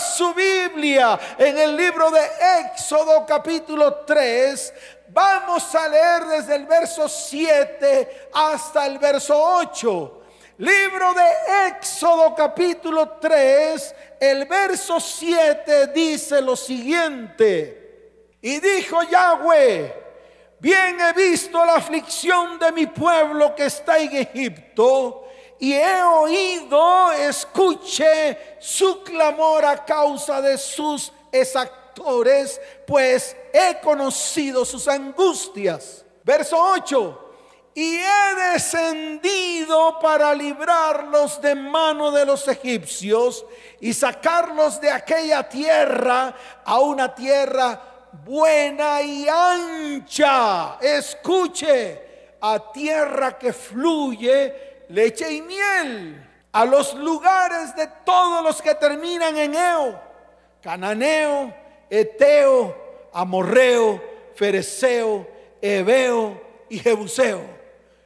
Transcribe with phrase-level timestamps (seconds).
[0.00, 2.20] su Biblia en el libro de
[2.60, 4.74] Éxodo capítulo 3.
[5.08, 10.20] Vamos a leer desde el verso 7 hasta el verso 8.
[10.58, 18.38] Libro de Éxodo capítulo 3, el verso 7 dice lo siguiente.
[18.40, 19.94] Y dijo Yahweh,
[20.60, 25.23] bien he visto la aflicción de mi pueblo que está en Egipto
[25.58, 34.88] y he oído, escuche su clamor a causa de sus exactores, pues he conocido sus
[34.88, 36.04] angustias.
[36.24, 37.20] Verso 8.
[37.74, 43.44] Y he descendido para librarlos de mano de los egipcios
[43.80, 46.34] y sacarlos de aquella tierra
[46.64, 47.80] a una tierra
[48.24, 50.78] buena y ancha.
[50.80, 52.04] Escuche,
[52.40, 59.36] a tierra que fluye leche y miel a los lugares de todos los que terminan
[59.36, 60.00] en Eo,
[60.62, 61.52] Cananeo,
[61.90, 64.02] Eteo, Amorreo,
[64.34, 65.26] Fereceo,
[65.60, 67.42] Ebeo y Jebuseo.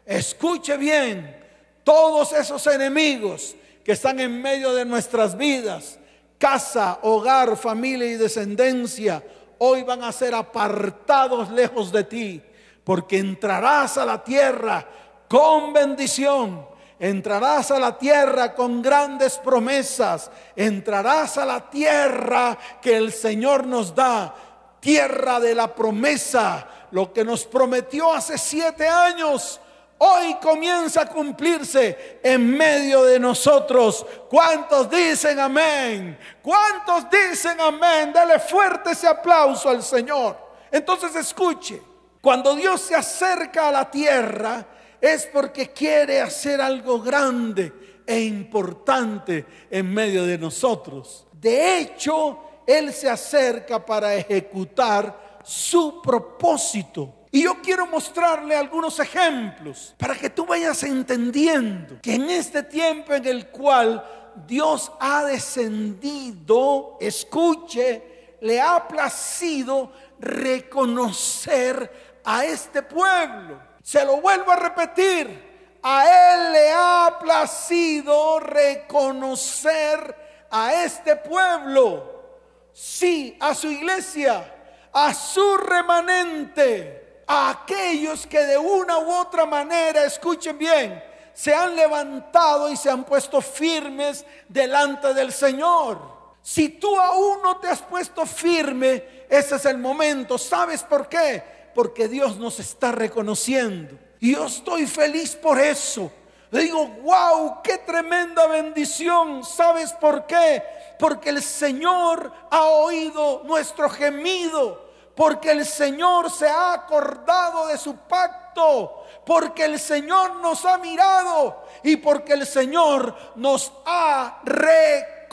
[0.07, 1.37] Escuche bien,
[1.85, 5.99] todos esos enemigos que están en medio de nuestras vidas,
[6.39, 9.23] casa, hogar, familia y descendencia,
[9.59, 12.43] hoy van a ser apartados lejos de ti,
[12.85, 14.87] porque entrarás a la tierra
[15.29, 16.68] con bendición.
[17.01, 20.31] Entrarás a la tierra con grandes promesas.
[20.57, 24.35] Entrarás a la tierra que el Señor nos da.
[24.81, 26.67] Tierra de la promesa.
[26.91, 29.61] Lo que nos prometió hace siete años.
[29.99, 34.07] Hoy comienza a cumplirse en medio de nosotros.
[34.29, 36.19] ¿Cuántos dicen amén?
[36.41, 38.13] ¿Cuántos dicen amén?
[38.13, 40.37] Dale fuerte ese aplauso al Señor.
[40.71, 41.83] Entonces escuche,
[42.21, 44.65] cuando Dios se acerca a la tierra,
[45.01, 47.73] es porque quiere hacer algo grande
[48.07, 51.27] e importante en medio de nosotros.
[51.33, 57.15] De hecho, Él se acerca para ejecutar su propósito.
[57.31, 63.13] Y yo quiero mostrarle algunos ejemplos para que tú vayas entendiendo que en este tiempo
[63.13, 64.03] en el cual
[64.47, 73.68] Dios ha descendido, escuche, le ha placido reconocer a este pueblo.
[73.89, 75.79] Se lo vuelvo a repetir.
[75.83, 80.15] A Él le ha placido reconocer
[80.51, 82.69] a este pueblo.
[82.71, 84.45] Sí, a su iglesia,
[84.93, 91.75] a su remanente, a aquellos que de una u otra manera, escuchen bien, se han
[91.75, 95.99] levantado y se han puesto firmes delante del Señor.
[96.43, 100.37] Si tú aún no te has puesto firme, ese es el momento.
[100.37, 101.58] ¿Sabes por qué?
[101.79, 103.97] Porque Dios nos está reconociendo.
[104.19, 106.11] Y yo estoy feliz por eso.
[106.51, 109.45] Le digo, wow, qué tremenda bendición.
[109.45, 110.61] ¿Sabes por qué?
[110.99, 114.89] Porque el Señor ha oído nuestro gemido.
[115.15, 119.05] Porque el Señor se ha acordado de su pacto.
[119.25, 121.63] Porque el Señor nos ha mirado.
[121.85, 125.29] Y porque el Señor nos ha reconocido.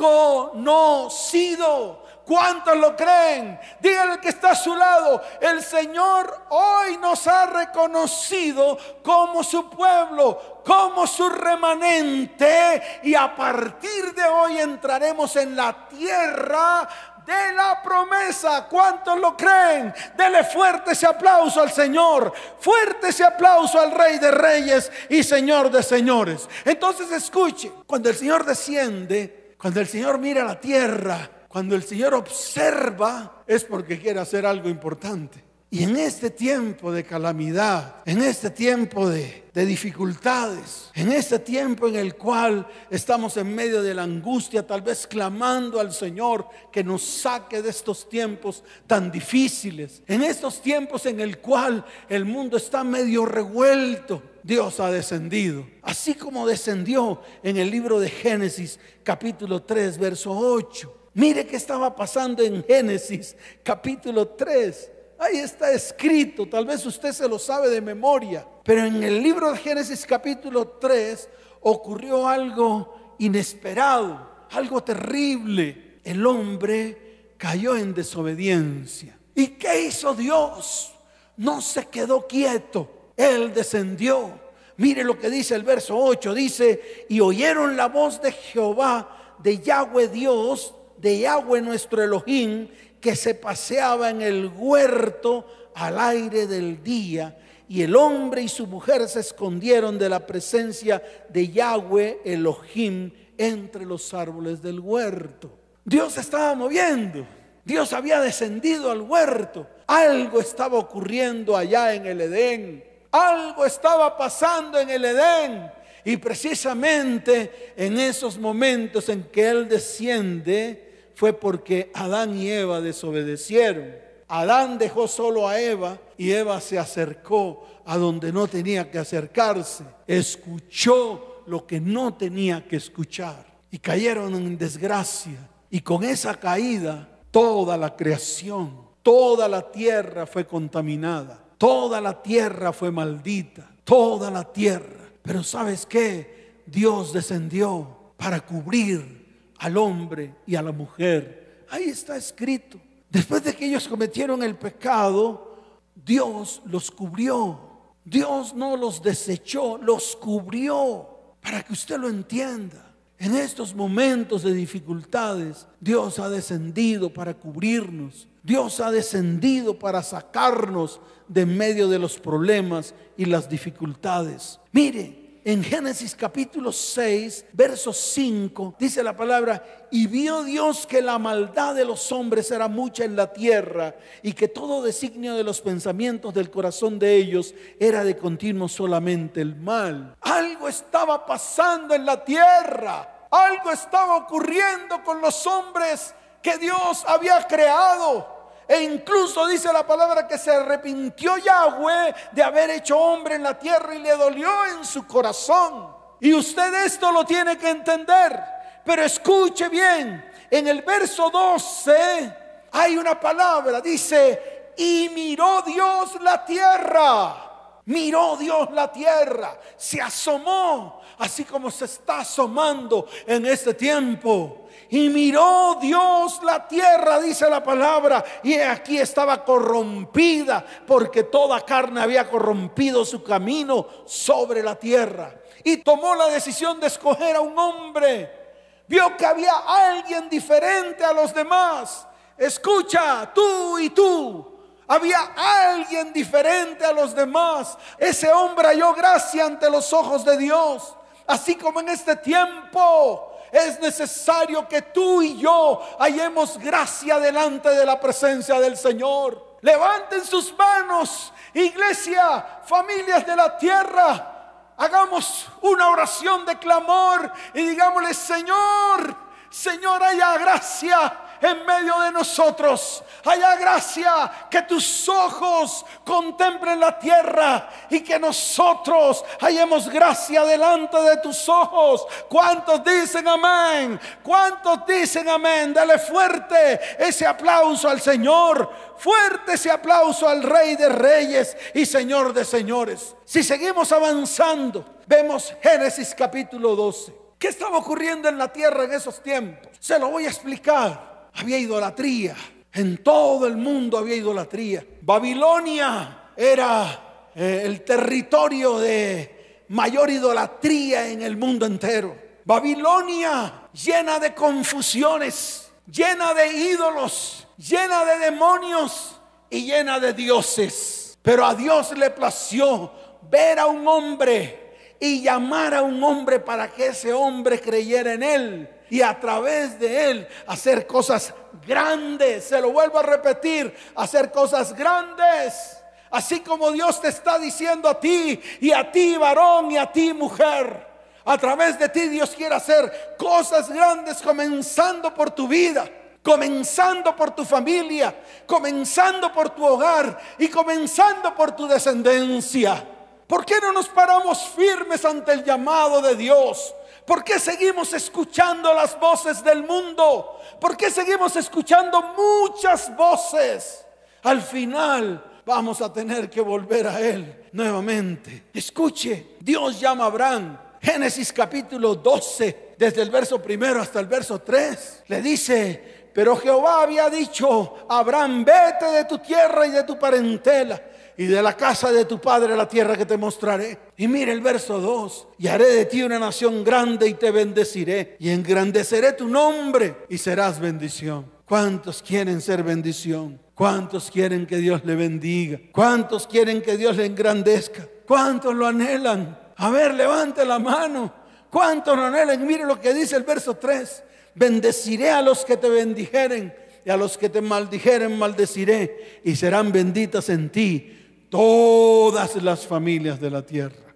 [2.26, 3.60] ¿Cuántos lo creen?
[3.80, 5.22] Díganle que está a su lado.
[5.40, 13.00] El Señor hoy nos ha reconocido como su pueblo, como su remanente.
[13.04, 16.90] Y a partir de hoy entraremos en la tierra
[17.24, 18.68] de la promesa.
[18.68, 19.94] ¿Cuántos lo creen?
[20.18, 22.34] Dele fuerte ese aplauso al Señor.
[22.60, 26.50] Fuerte ese aplauso al Rey de Reyes y Señor de Señores.
[26.64, 32.14] Entonces escuche, cuando el Señor desciende, cuando el Señor mira la tierra, cuando el Señor
[32.14, 35.42] observa es porque quiere hacer algo importante.
[35.70, 41.96] Y en este tiempo de calamidad, en este tiempo de, dificultades, en este tiempo en
[41.96, 47.04] el cual estamos en medio de la angustia, tal vez clamando al Señor que nos
[47.04, 52.84] saque de estos tiempos tan difíciles, en estos tiempos en el cual el mundo está
[52.84, 55.66] medio revuelto, Dios ha descendido.
[55.84, 61.05] Así como descendió en el libro de Génesis capítulo 3, verso 8.
[61.16, 64.92] Mire qué estaba pasando en Génesis capítulo 3.
[65.18, 69.54] Ahí está escrito, tal vez usted se lo sabe de memoria, pero en el libro
[69.54, 71.30] de Génesis capítulo 3
[71.62, 76.00] ocurrió algo inesperado, algo terrible.
[76.04, 79.18] El hombre cayó en desobediencia.
[79.34, 80.94] ¿Y qué hizo Dios?
[81.38, 84.38] No se quedó quieto, Él descendió.
[84.76, 89.60] Mire lo que dice el verso 8, dice, y oyeron la voz de Jehová, de
[89.60, 92.68] Yahweh Dios, de Yahweh nuestro Elohim
[93.00, 95.46] que se paseaba en el huerto
[95.76, 97.38] al aire del día
[97.68, 103.86] y el hombre y su mujer se escondieron de la presencia de Yahweh Elohim entre
[103.86, 105.52] los árboles del huerto.
[105.84, 107.26] Dios estaba moviendo.
[107.64, 109.68] Dios había descendido al huerto.
[109.88, 112.84] Algo estaba ocurriendo allá en el Edén.
[113.12, 115.72] Algo estaba pasando en el Edén.
[116.04, 120.85] Y precisamente en esos momentos en que Él desciende
[121.16, 123.96] fue porque Adán y Eva desobedecieron.
[124.28, 129.84] Adán dejó solo a Eva y Eva se acercó a donde no tenía que acercarse.
[130.08, 133.46] Escuchó lo que no tenía que escuchar.
[133.72, 135.50] Y cayeron en desgracia.
[135.70, 141.44] Y con esa caída toda la creación, toda la tierra fue contaminada.
[141.58, 143.72] Toda la tierra fue maldita.
[143.84, 146.62] Toda la tierra pero ¿sabes qué?
[146.68, 149.25] Dios descendió para cubrir
[149.66, 151.66] al hombre y a la mujer.
[151.72, 152.80] Ahí está escrito.
[153.10, 155.58] Después de que ellos cometieron el pecado,
[155.96, 157.60] Dios los cubrió.
[158.04, 161.10] Dios no los desechó, los cubrió.
[161.42, 162.94] Para que usted lo entienda.
[163.18, 168.28] En estos momentos de dificultades, Dios ha descendido para cubrirnos.
[168.44, 174.60] Dios ha descendido para sacarnos de medio de los problemas y las dificultades.
[174.72, 181.20] Mire, en Génesis capítulo 6, verso 5, dice la palabra, y vio Dios que la
[181.20, 183.94] maldad de los hombres era mucha en la tierra
[184.24, 189.40] y que todo designio de los pensamientos del corazón de ellos era de continuo solamente
[189.40, 190.16] el mal.
[190.20, 197.46] Algo estaba pasando en la tierra, algo estaba ocurriendo con los hombres que Dios había
[197.48, 198.35] creado.
[198.68, 203.58] E incluso dice la palabra que se arrepintió Yahweh de haber hecho hombre en la
[203.58, 205.96] tierra y le dolió en su corazón.
[206.20, 208.44] Y usted esto lo tiene que entender.
[208.84, 212.34] Pero escuche bien, en el verso 12
[212.72, 217.45] hay una palabra, dice, y miró Dios la tierra.
[217.86, 224.68] Miró Dios la tierra, se asomó, así como se está asomando en este tiempo.
[224.90, 232.02] Y miró Dios la tierra, dice la palabra, y aquí estaba corrompida, porque toda carne
[232.02, 235.36] había corrompido su camino sobre la tierra.
[235.64, 238.46] Y tomó la decisión de escoger a un hombre.
[238.88, 242.08] Vio que había alguien diferente a los demás.
[242.36, 244.55] Escucha, tú y tú.
[244.88, 247.78] Había alguien diferente a los demás.
[247.98, 250.96] Ese hombre halló gracia ante los ojos de Dios.
[251.28, 257.86] Así como en este tiempo es necesario que tú y yo hallemos gracia delante de
[257.86, 259.58] la presencia del Señor.
[259.62, 264.32] Levanten sus manos, iglesia, familias de la tierra.
[264.78, 269.16] Hagamos una oración de clamor y digámosle, Señor,
[269.50, 273.04] Señor, haya gracia en medio de nosotros.
[273.26, 281.18] Haya gracia que tus ojos contemplen la tierra y que nosotros hayamos gracia delante de
[281.18, 282.06] tus ojos.
[282.30, 284.00] ¿Cuántos dicen amén?
[284.24, 285.74] ¿Cuántos dicen amén?
[285.74, 288.70] Dale fuerte ese aplauso al Señor.
[288.98, 293.16] Fuerte ese aplauso al Rey de Reyes y Señor de Señores.
[293.26, 297.14] Si seguimos avanzando, vemos Génesis capítulo 12.
[297.38, 299.70] ¿Qué estaba ocurriendo en la tierra en esos tiempos?
[299.80, 302.36] Se lo voy a explicar había idolatría.
[302.74, 304.86] En todo el mundo había idolatría.
[305.02, 312.16] Babilonia era eh, el territorio de mayor idolatría en el mundo entero.
[312.44, 319.20] Babilonia llena de confusiones, llena de ídolos, llena de demonios
[319.50, 321.18] y llena de dioses.
[321.22, 322.92] Pero a Dios le plació
[323.30, 324.66] ver a un hombre
[325.00, 329.78] y llamar a un hombre para que ese hombre creyera en él y a través
[329.78, 331.34] de él hacer cosas
[331.68, 332.46] grandes.
[332.46, 335.78] Se lo vuelvo a repetir, hacer cosas grandes.
[336.10, 340.14] Así como Dios te está diciendo a ti y a ti varón y a ti
[340.14, 340.88] mujer.
[341.26, 345.90] A través de ti Dios quiere hacer cosas grandes comenzando por tu vida
[346.24, 348.16] comenzando por tu familia,
[348.48, 352.84] comenzando por tu hogar y comenzando por tu descendencia.
[353.28, 356.74] ¿Por qué no nos paramos firmes ante el llamado de Dios?
[357.06, 360.40] ¿Por qué seguimos escuchando las voces del mundo?
[360.60, 363.86] ¿Por qué seguimos escuchando muchas voces?
[364.24, 368.46] Al final vamos a tener que volver a Él nuevamente.
[368.54, 370.58] Escuche, Dios llama a Abraham.
[370.82, 376.84] Génesis capítulo 12, desde el verso primero hasta el verso 3, le dice, pero Jehová
[376.84, 380.80] había dicho, Abraham, vete de tu tierra y de tu parentela
[381.18, 383.78] y de la casa de tu padre la tierra que te mostraré.
[383.98, 388.18] Y mire el verso 2, y haré de ti una nación grande y te bendeciré
[388.20, 391.26] y engrandeceré tu nombre y serás bendición.
[391.46, 393.40] ¿Cuántos quieren ser bendición?
[393.54, 395.60] ¿Cuántos quieren que Dios le bendiga?
[395.72, 397.88] ¿Cuántos quieren que Dios le engrandezca?
[398.06, 399.38] ¿Cuántos lo anhelan?
[399.56, 401.14] A ver, levante la mano.
[401.50, 402.46] ¿Cuántos lo anhelan?
[402.46, 404.04] Mire lo que dice el verso 3.
[404.34, 406.54] Bendeciré a los que te bendijeren
[406.84, 413.20] y a los que te maldijeren maldeciré y serán benditas en ti todas las familias
[413.20, 413.94] de la tierra.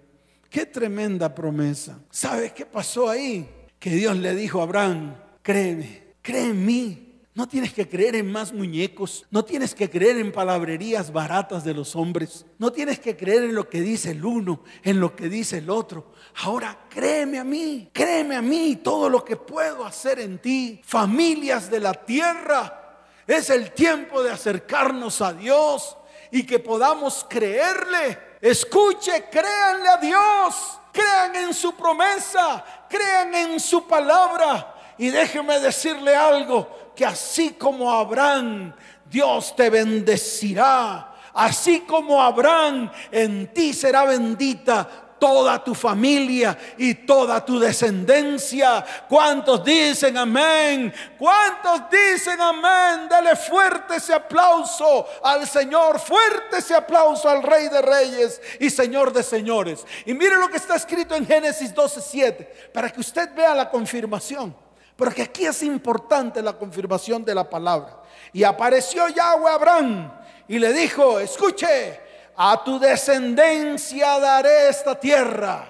[0.49, 1.99] Qué tremenda promesa.
[2.09, 3.47] ¿Sabes qué pasó ahí?
[3.77, 7.05] Que Dios le dijo a Abraham, créeme, cree en mí.
[7.35, 11.73] No tienes que creer en más muñecos, no tienes que creer en palabrerías baratas de
[11.73, 15.29] los hombres, no tienes que creer en lo que dice el uno, en lo que
[15.29, 16.11] dice el otro.
[16.43, 20.81] Ahora créeme a mí, créeme a mí todo lo que puedo hacer en ti.
[20.83, 25.95] Familias de la tierra, es el tiempo de acercarnos a Dios
[26.31, 28.37] y que podamos creerle.
[28.41, 34.75] Escuche, créanle a Dios, crean en su promesa, crean en su palabra.
[34.97, 38.73] Y déjeme decirle algo, que así como Abraham,
[39.05, 41.15] Dios te bendecirá.
[41.33, 48.85] Así como Abraham, en ti será bendita toda tu familia y toda tu descendencia.
[49.07, 50.93] ¿Cuántos dicen amén?
[51.17, 53.07] ¿Cuántos dicen amén?
[53.09, 59.13] Dele fuerte ese aplauso al Señor, fuerte ese aplauso al Rey de Reyes y Señor
[59.13, 59.85] de Señores.
[60.05, 64.55] Y mire lo que está escrito en Génesis 12:7 para que usted vea la confirmación.
[64.95, 68.01] Porque aquí es importante la confirmación de la palabra.
[68.33, 70.11] Y apareció Yahweh Abraham
[70.45, 72.08] y le dijo, escuche,
[72.41, 75.67] a tu descendencia daré esta tierra.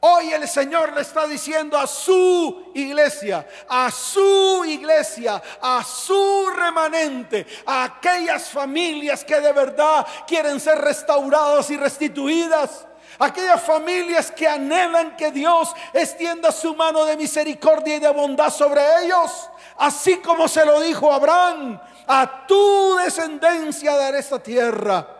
[0.00, 7.46] Hoy el Señor le está diciendo a su iglesia, a su iglesia, a su remanente,
[7.64, 12.86] a aquellas familias que de verdad quieren ser restauradas y restituidas
[13.18, 18.80] aquellas familias que anhelan que Dios extienda su mano de misericordia y de bondad sobre
[19.04, 25.19] ellos, así como se lo dijo Abraham, a tu descendencia daré esta tierra.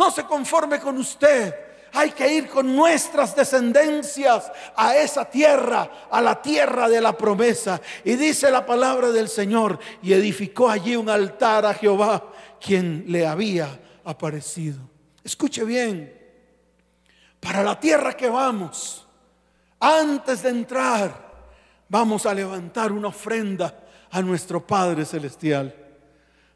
[0.00, 1.54] No se conforme con usted.
[1.92, 7.78] Hay que ir con nuestras descendencias a esa tierra, a la tierra de la promesa.
[8.02, 13.26] Y dice la palabra del Señor, y edificó allí un altar a Jehová, quien le
[13.26, 14.78] había aparecido.
[15.22, 16.18] Escuche bien,
[17.38, 19.06] para la tierra que vamos,
[19.80, 21.12] antes de entrar,
[21.90, 23.78] vamos a levantar una ofrenda
[24.10, 25.79] a nuestro Padre Celestial.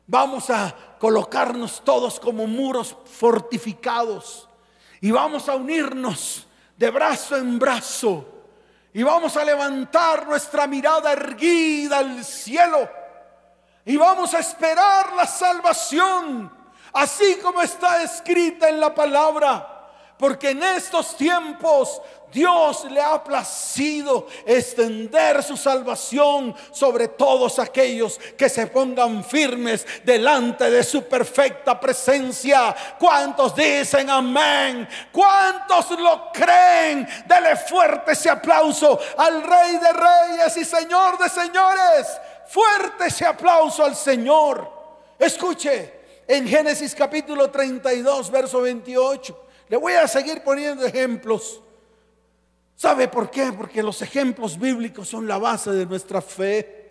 [0.06, 4.48] Vamos a colocarnos todos como muros fortificados.
[5.00, 6.46] Y vamos a unirnos
[6.76, 8.26] de brazo en brazo.
[8.92, 12.88] Y vamos a levantar nuestra mirada erguida al cielo.
[13.84, 16.50] Y vamos a esperar la salvación,
[16.92, 19.90] así como está escrita en la palabra.
[20.18, 22.00] Porque en estos tiempos
[22.34, 30.68] Dios le ha placido extender su salvación sobre todos aquellos que se pongan firmes delante
[30.68, 32.74] de su perfecta presencia.
[32.98, 34.88] ¿Cuántos dicen amén?
[35.12, 37.06] ¿Cuántos lo creen?
[37.24, 42.20] Dele fuerte ese aplauso al Rey de Reyes y Señor de Señores.
[42.48, 44.68] Fuerte ese aplauso al Señor.
[45.20, 49.46] Escuche en Génesis capítulo 32, verso 28.
[49.68, 51.60] Le voy a seguir poniendo ejemplos.
[52.76, 53.52] ¿Sabe por qué?
[53.52, 56.90] Porque los ejemplos bíblicos son la base de nuestra fe.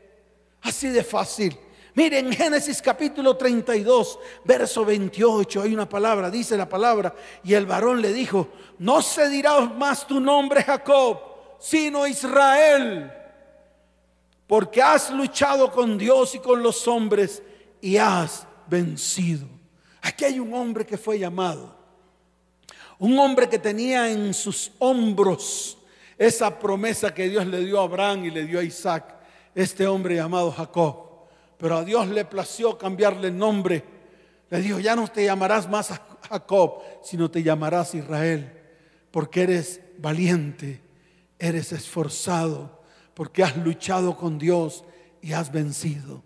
[0.61, 1.57] Así de fácil.
[1.95, 7.13] Miren, Génesis capítulo 32, verso 28, hay una palabra, dice la palabra,
[7.43, 8.47] y el varón le dijo,
[8.79, 11.19] no se dirá más tu nombre Jacob,
[11.59, 13.13] sino Israel,
[14.47, 17.43] porque has luchado con Dios y con los hombres
[17.79, 19.47] y has vencido.
[20.01, 21.82] Aquí hay un hombre que fue llamado
[23.03, 25.77] un hombre que tenía en sus hombros
[26.17, 29.17] esa promesa que Dios le dio a Abraham y le dio a Isaac,
[29.53, 31.25] este hombre llamado Jacob.
[31.57, 33.83] Pero a Dios le plació cambiarle el nombre.
[34.50, 35.91] Le dijo, ya no te llamarás más
[36.29, 38.53] Jacob, sino te llamarás Israel,
[39.12, 40.79] porque eres valiente,
[41.38, 42.83] eres esforzado,
[43.15, 44.86] porque has luchado con Dios
[45.22, 46.24] y has vencido.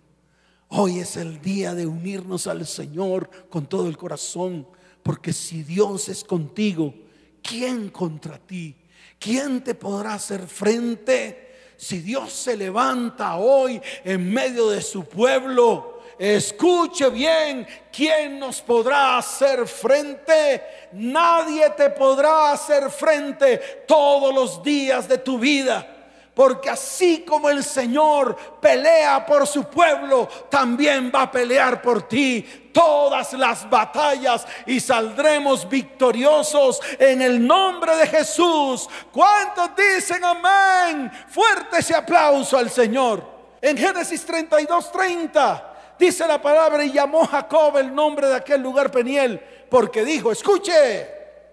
[0.67, 4.67] Hoy es el día de unirnos al Señor con todo el corazón
[5.07, 6.93] porque si Dios es contigo,
[7.41, 8.75] ¿quién contra ti?
[9.17, 11.75] ¿Quién te podrá hacer frente?
[11.77, 19.17] Si Dios se levanta hoy en medio de su pueblo, escuche bien, ¿quién nos podrá
[19.17, 20.61] hacer frente?
[20.91, 25.96] Nadie te podrá hacer frente todos los días de tu vida.
[26.37, 32.69] Porque así como el Señor pelea por su pueblo, también va a pelear por ti
[32.71, 38.87] todas las batallas y saldremos victoriosos en el nombre de Jesús.
[39.11, 41.11] ¿Cuántos dicen amén?
[41.27, 43.25] Fuerte ese aplauso al Señor.
[43.59, 48.91] En Génesis 32, 30 dice la palabra y llamó Jacob el nombre de aquel lugar
[48.91, 49.41] Peniel,
[49.71, 51.09] porque dijo, escuche,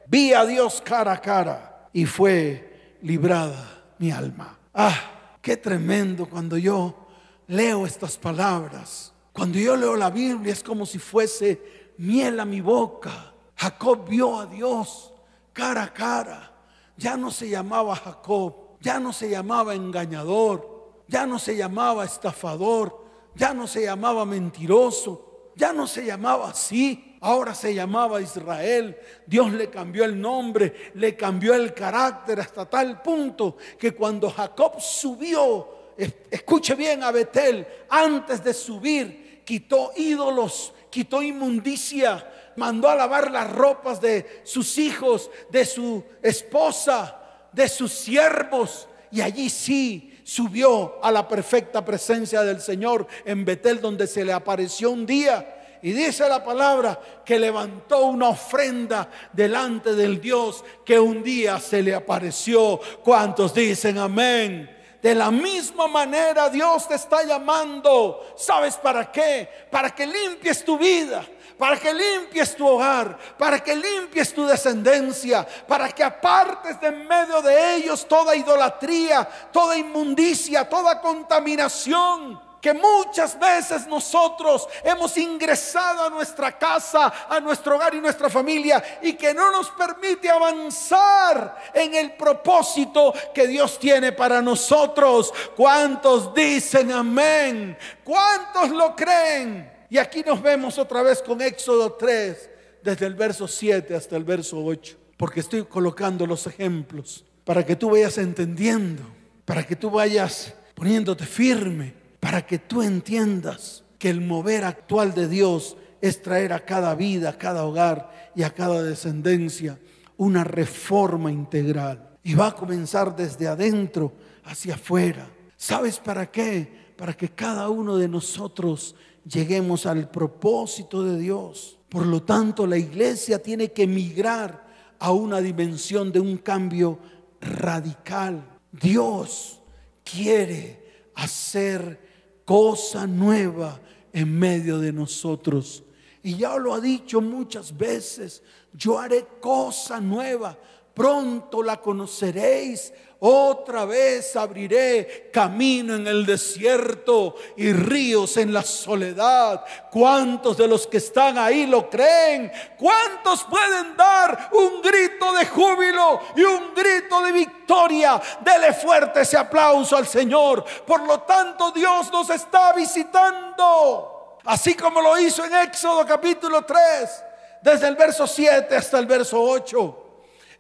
[0.09, 4.59] vi a Dios cara a cara y fue librada mi alma.
[4.75, 7.07] Ah, qué tremendo cuando yo
[7.47, 9.13] leo estas palabras.
[9.33, 13.33] Cuando yo leo la Biblia es como si fuese miel a mi boca.
[13.57, 15.13] Jacob vio a Dios
[15.53, 16.53] cara a cara.
[16.97, 23.05] Ya no se llamaba Jacob, ya no se llamaba engañador, ya no se llamaba estafador,
[23.35, 27.14] ya no se llamaba mentiroso, ya no se llamaba así.
[27.25, 28.99] Ahora se llamaba Israel.
[29.25, 34.79] Dios le cambió el nombre, le cambió el carácter hasta tal punto que cuando Jacob
[34.79, 35.95] subió,
[36.31, 43.51] escuche bien a Betel, antes de subir, quitó ídolos, quitó inmundicia, mandó a lavar las
[43.51, 48.87] ropas de sus hijos, de su esposa, de sus siervos.
[49.11, 54.35] Y allí sí subió a la perfecta presencia del Señor en Betel, donde se le
[54.35, 55.54] apareció un día.
[55.85, 61.83] Y dice la palabra que levantó una ofrenda delante del Dios que un día se
[61.83, 62.81] le apareció.
[63.05, 64.75] ¿Cuántos dicen amén?
[65.03, 68.33] De la misma manera Dios te está llamando.
[68.35, 69.47] ¿Sabes para qué?
[69.71, 71.23] Para que limpies tu vida
[71.59, 77.07] para que limpies tu hogar, para que limpies tu descendencia, para que apartes de en
[77.07, 86.05] medio de ellos toda idolatría, toda inmundicia, toda contaminación que muchas veces nosotros hemos ingresado
[86.05, 91.59] a nuestra casa, a nuestro hogar y nuestra familia y que no nos permite avanzar
[91.75, 95.31] en el propósito que Dios tiene para nosotros.
[95.55, 97.77] ¿Cuántos dicen amén?
[98.03, 99.71] ¿Cuántos lo creen?
[99.91, 102.51] Y aquí nos vemos otra vez con Éxodo 3,
[102.83, 107.77] desde el verso 7 hasta el verso 8, porque estoy colocando los ejemplos para que
[107.77, 109.03] tú vayas entendiendo,
[109.45, 115.29] para que tú vayas poniéndote firme, para que tú entiendas que el mover actual de
[115.29, 119.79] Dios es traer a cada vida, a cada hogar y a cada descendencia
[120.17, 122.17] una reforma integral.
[122.23, 124.15] Y va a comenzar desde adentro
[124.45, 125.29] hacia afuera.
[125.59, 126.95] ¿Sabes para qué?
[126.97, 128.97] Para que cada uno de nosotros
[129.31, 131.79] lleguemos al propósito de Dios.
[131.91, 134.65] Por lo tanto, la iglesia tiene que migrar
[134.99, 136.99] a una dimensión de un cambio
[137.43, 138.43] radical.
[138.73, 139.61] Dios
[140.03, 142.04] quiere hacer
[142.45, 143.81] cosa nueva
[144.13, 145.83] en medio de nosotros.
[146.23, 150.59] Y ya lo ha dicho muchas veces, yo haré cosa nueva,
[150.95, 152.93] pronto la conoceréis,
[153.27, 159.65] otra vez abriré camino en el desierto y ríos en la soledad.
[159.91, 162.53] ¿Cuántos de los que están ahí lo creen?
[162.79, 168.21] ¿Cuántos pueden dar un grito de júbilo y un grito de victoria?
[168.43, 170.63] Dele fuerte ese aplauso al Señor.
[170.87, 174.37] Por lo tanto, Dios nos está visitando.
[174.45, 177.25] Así como lo hizo en Éxodo capítulo 3,
[177.63, 180.04] desde el verso 7 hasta el verso 8.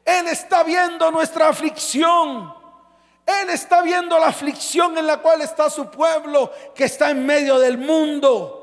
[0.04, 2.52] Él está viendo nuestra aflicción.
[3.24, 7.58] Él está viendo la aflicción en la cual está su pueblo que está en medio
[7.58, 8.60] del mundo.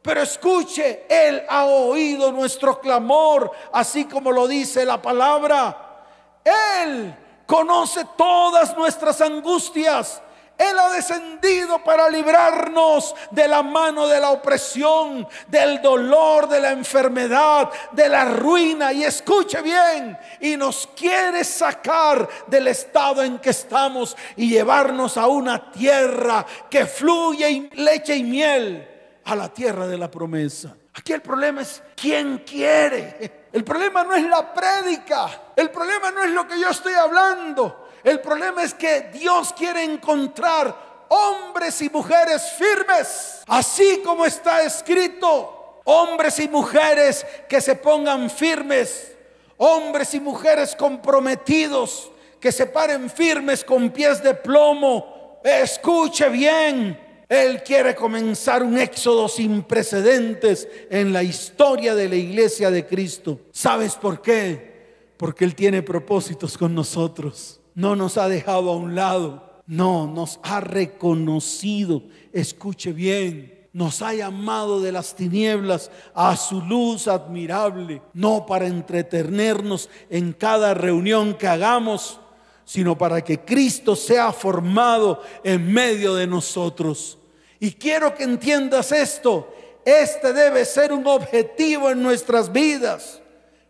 [0.00, 6.04] Pero escuche, Él ha oído nuestro clamor, así como lo dice la palabra.
[6.44, 7.14] Él
[7.46, 10.22] conoce todas nuestras angustias.
[10.58, 16.70] Él ha descendido para librarnos de la mano de la opresión, del dolor, de la
[16.70, 18.92] enfermedad, de la ruina.
[18.92, 25.26] Y escuche bien, y nos quiere sacar del estado en que estamos y llevarnos a
[25.26, 28.88] una tierra que fluye leche y miel,
[29.24, 30.74] a la tierra de la promesa.
[30.94, 33.48] Aquí el problema es quién quiere.
[33.52, 35.52] El problema no es la prédica.
[35.56, 37.81] El problema no es lo que yo estoy hablando.
[38.04, 45.80] El problema es que Dios quiere encontrar hombres y mujeres firmes, así como está escrito,
[45.84, 49.12] hombres y mujeres que se pongan firmes,
[49.58, 52.10] hombres y mujeres comprometidos,
[52.40, 55.40] que se paren firmes con pies de plomo.
[55.44, 62.70] Escuche bien, Él quiere comenzar un éxodo sin precedentes en la historia de la iglesia
[62.70, 63.38] de Cristo.
[63.52, 65.12] ¿Sabes por qué?
[65.16, 70.40] Porque Él tiene propósitos con nosotros no nos ha dejado a un lado, no, nos
[70.42, 78.44] ha reconocido, escuche bien, nos ha llamado de las tinieblas a su luz admirable, no
[78.44, 82.20] para entretenernos en cada reunión que hagamos,
[82.64, 87.18] sino para que Cristo sea formado en medio de nosotros.
[87.60, 89.52] Y quiero que entiendas esto,
[89.84, 93.20] este debe ser un objetivo en nuestras vidas.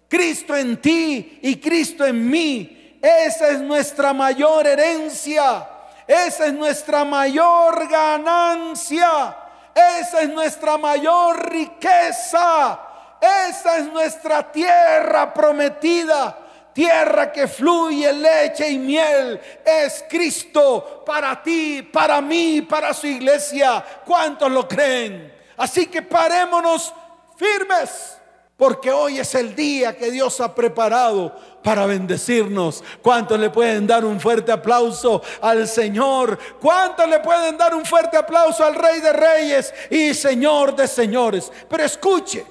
[0.08, 5.68] Cristo en ti y Cristo en mí esa es nuestra mayor herencia.
[6.06, 9.36] Esa es nuestra mayor ganancia.
[9.74, 12.80] Esa es nuestra mayor riqueza.
[13.20, 16.38] Esa es nuestra tierra prometida.
[16.72, 23.84] tierra que fluye leche y miel, es Cristo para ti, para mí, para su iglesia.
[24.04, 25.32] ¿Cuántos lo creen?
[25.56, 26.94] Así que parémonos
[27.36, 28.16] firmes,
[28.62, 32.84] porque hoy es el día que Dios ha preparado para bendecirnos.
[33.02, 36.38] ¿Cuántos le pueden dar un fuerte aplauso al Señor?
[36.60, 41.50] ¿Cuántos le pueden dar un fuerte aplauso al Rey de Reyes y Señor de Señores?
[41.68, 42.46] Pero escuche,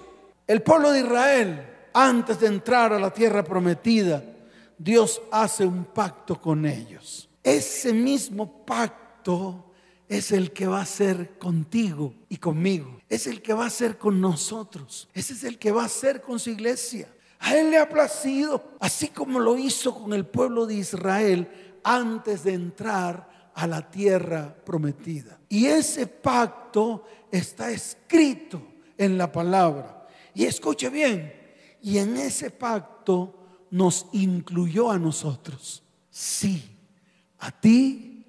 [0.46, 4.22] el pueblo de Israel antes de entrar a la tierra prometida,
[4.78, 7.30] Dios hace un pacto con ellos.
[7.42, 9.71] Ese mismo pacto
[10.12, 13.00] es el que va a ser contigo y conmigo.
[13.08, 15.08] Es el que va a ser con nosotros.
[15.14, 17.08] Ese es el que va a ser con su iglesia.
[17.40, 21.50] A Él le ha placido, así como lo hizo con el pueblo de Israel
[21.86, 25.40] antes de entrar a la tierra prometida.
[25.48, 28.62] Y ese pacto está escrito
[28.98, 30.10] en la palabra.
[30.34, 31.34] Y escuche bien,
[31.82, 35.84] y en ese pacto nos incluyó a nosotros.
[36.10, 36.62] Sí,
[37.40, 38.26] a ti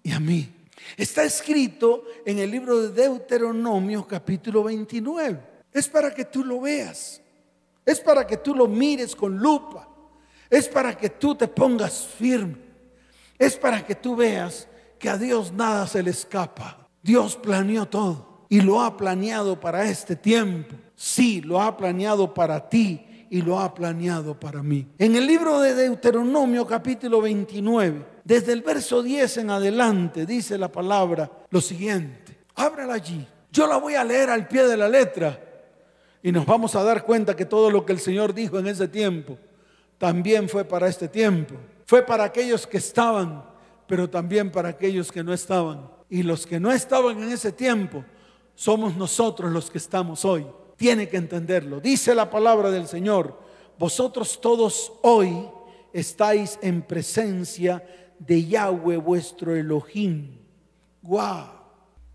[0.00, 0.53] y a mí.
[0.96, 5.40] Está escrito en el libro de Deuteronomio capítulo 29.
[5.72, 7.20] Es para que tú lo veas.
[7.84, 9.88] Es para que tú lo mires con lupa.
[10.48, 12.56] Es para que tú te pongas firme.
[13.38, 14.68] Es para que tú veas
[14.98, 16.88] que a Dios nada se le escapa.
[17.02, 20.76] Dios planeó todo y lo ha planeado para este tiempo.
[20.94, 24.86] Sí, lo ha planeado para ti y lo ha planeado para mí.
[24.98, 30.72] En el libro de Deuteronomio capítulo 29, desde el verso 10 en adelante, dice la
[30.72, 32.38] palabra lo siguiente.
[32.54, 33.26] Ábrala allí.
[33.52, 35.38] Yo la voy a leer al pie de la letra
[36.22, 38.88] y nos vamos a dar cuenta que todo lo que el Señor dijo en ese
[38.88, 39.36] tiempo
[39.98, 41.54] también fue para este tiempo.
[41.84, 43.44] Fue para aquellos que estaban,
[43.86, 45.90] pero también para aquellos que no estaban.
[46.08, 48.04] Y los que no estaban en ese tiempo
[48.54, 50.46] somos nosotros los que estamos hoy.
[50.76, 51.80] Tiene que entenderlo.
[51.80, 53.38] Dice la palabra del Señor,
[53.78, 55.46] vosotros todos hoy
[55.92, 57.84] estáis en presencia
[58.18, 60.38] de Yahweh vuestro Elohim.
[61.02, 61.48] Wow.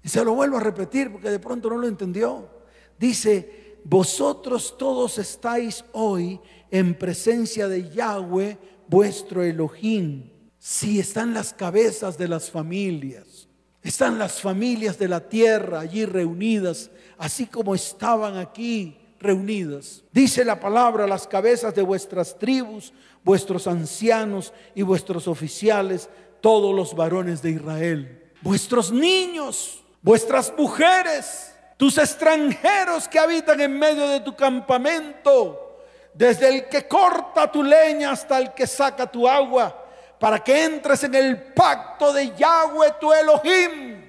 [0.04, 2.50] Y se lo vuelvo a repetir porque de pronto no lo entendió.
[2.98, 6.40] Dice, vosotros todos estáis hoy
[6.72, 8.58] en presencia de Yahweh,
[8.88, 10.30] vuestro Elohim.
[10.58, 13.48] Si están las cabezas de las familias,
[13.82, 20.04] están las familias de la tierra allí reunidas, así como estaban aquí reunidas.
[20.12, 26.10] Dice la palabra, las cabezas de vuestras tribus, vuestros ancianos y vuestros oficiales,
[26.42, 34.08] todos los varones de Israel, vuestros niños, vuestras mujeres, tus extranjeros que habitan en medio
[34.08, 35.78] de tu campamento,
[36.14, 39.86] desde el que corta tu leña hasta el que saca tu agua,
[40.20, 44.06] para que entres en el pacto de Yahweh tu Elohim.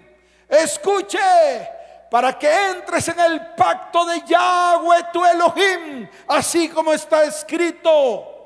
[0.48, 1.18] Escuche,
[2.10, 8.39] para que entres en el pacto de Yahweh tu Elohim, así como está escrito,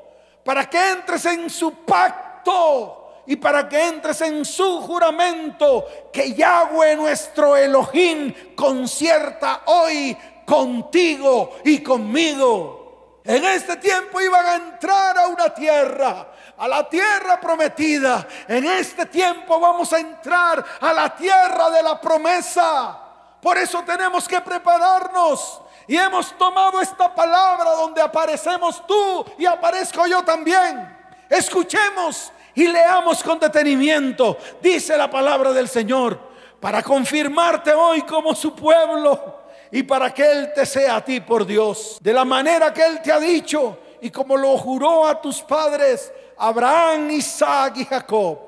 [0.44, 6.96] para que entres en su pacto y para que entres en su juramento que Yahweh
[6.96, 13.20] nuestro Elohim concierta hoy contigo y conmigo.
[13.24, 16.28] En este tiempo iban a entrar a una tierra,
[16.58, 18.28] a la tierra prometida.
[18.46, 23.00] En este tiempo vamos a entrar a la tierra de la promesa.
[23.40, 25.62] Por eso tenemos que prepararnos.
[25.86, 30.96] Y hemos tomado esta palabra donde aparecemos tú y aparezco yo también.
[31.28, 36.18] Escuchemos y leamos con detenimiento, dice la palabra del Señor,
[36.60, 41.44] para confirmarte hoy como su pueblo y para que Él te sea a ti por
[41.44, 45.42] Dios, de la manera que Él te ha dicho y como lo juró a tus
[45.42, 48.38] padres, Abraham, Isaac y Jacob.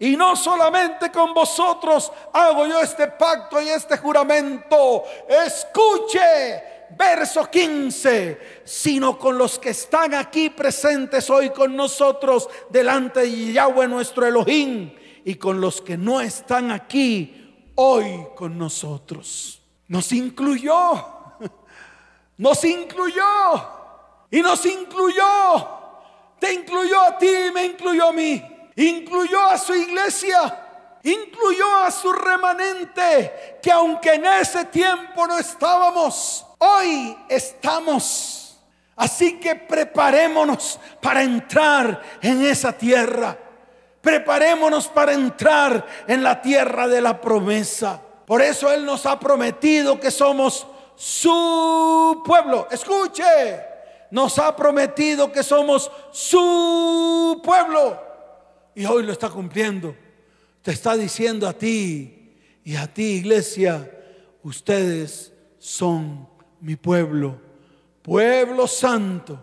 [0.00, 5.02] Y no solamente con vosotros hago yo este pacto y este juramento.
[5.28, 13.52] Escuche, verso 15, sino con los que están aquí presentes hoy con nosotros delante de
[13.52, 19.60] Yahweh nuestro Elohim y con los que no están aquí hoy con nosotros.
[19.88, 20.74] Nos incluyó,
[22.38, 23.24] nos incluyó
[24.30, 25.76] y nos incluyó.
[26.38, 28.42] Te incluyó a ti, me incluyó a mí,
[28.76, 30.64] incluyó a su iglesia
[31.02, 38.58] incluyó a su remanente, que aunque en ese tiempo no estábamos, Hoy estamos.
[38.96, 43.38] Así que preparémonos para entrar en esa tierra.
[44.00, 48.02] Preparémonos para entrar en la tierra de la promesa.
[48.26, 50.66] Por eso Él nos ha prometido que somos
[50.96, 52.66] su pueblo.
[52.70, 53.24] Escuche,
[54.10, 58.02] nos ha prometido que somos su pueblo.
[58.74, 59.94] Y hoy lo está cumpliendo.
[60.62, 63.90] Te está diciendo a ti y a ti, iglesia,
[64.42, 66.28] ustedes son
[66.60, 67.36] mi pueblo,
[68.02, 69.38] pueblo santo,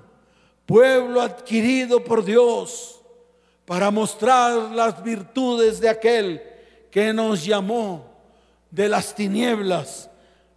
[0.65, 3.01] pueblo adquirido por Dios
[3.65, 6.41] para mostrar las virtudes de aquel
[6.91, 8.05] que nos llamó
[8.69, 10.09] de las tinieblas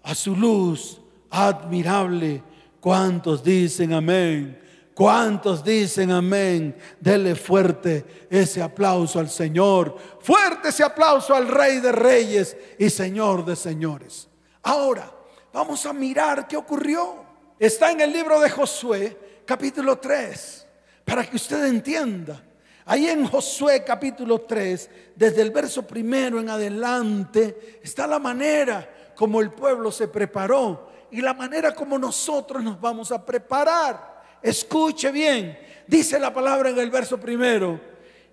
[0.02, 2.42] a su luz admirable.
[2.80, 4.58] ¿Cuántos dicen amén?
[4.94, 6.76] ¿Cuántos dicen amén?
[7.00, 9.96] Dele fuerte ese aplauso al Señor.
[10.20, 14.28] Fuerte ese aplauso al Rey de Reyes y Señor de Señores.
[14.62, 15.17] Ahora,
[15.58, 17.16] vamos a mirar qué ocurrió.
[17.58, 20.66] Está en el libro de Josué, capítulo 3,
[21.04, 22.40] para que usted entienda.
[22.84, 29.40] Ahí en Josué capítulo 3, desde el verso primero en adelante, está la manera como
[29.40, 34.38] el pueblo se preparó y la manera como nosotros nos vamos a preparar.
[34.40, 37.80] Escuche bien, dice la palabra en el verso primero,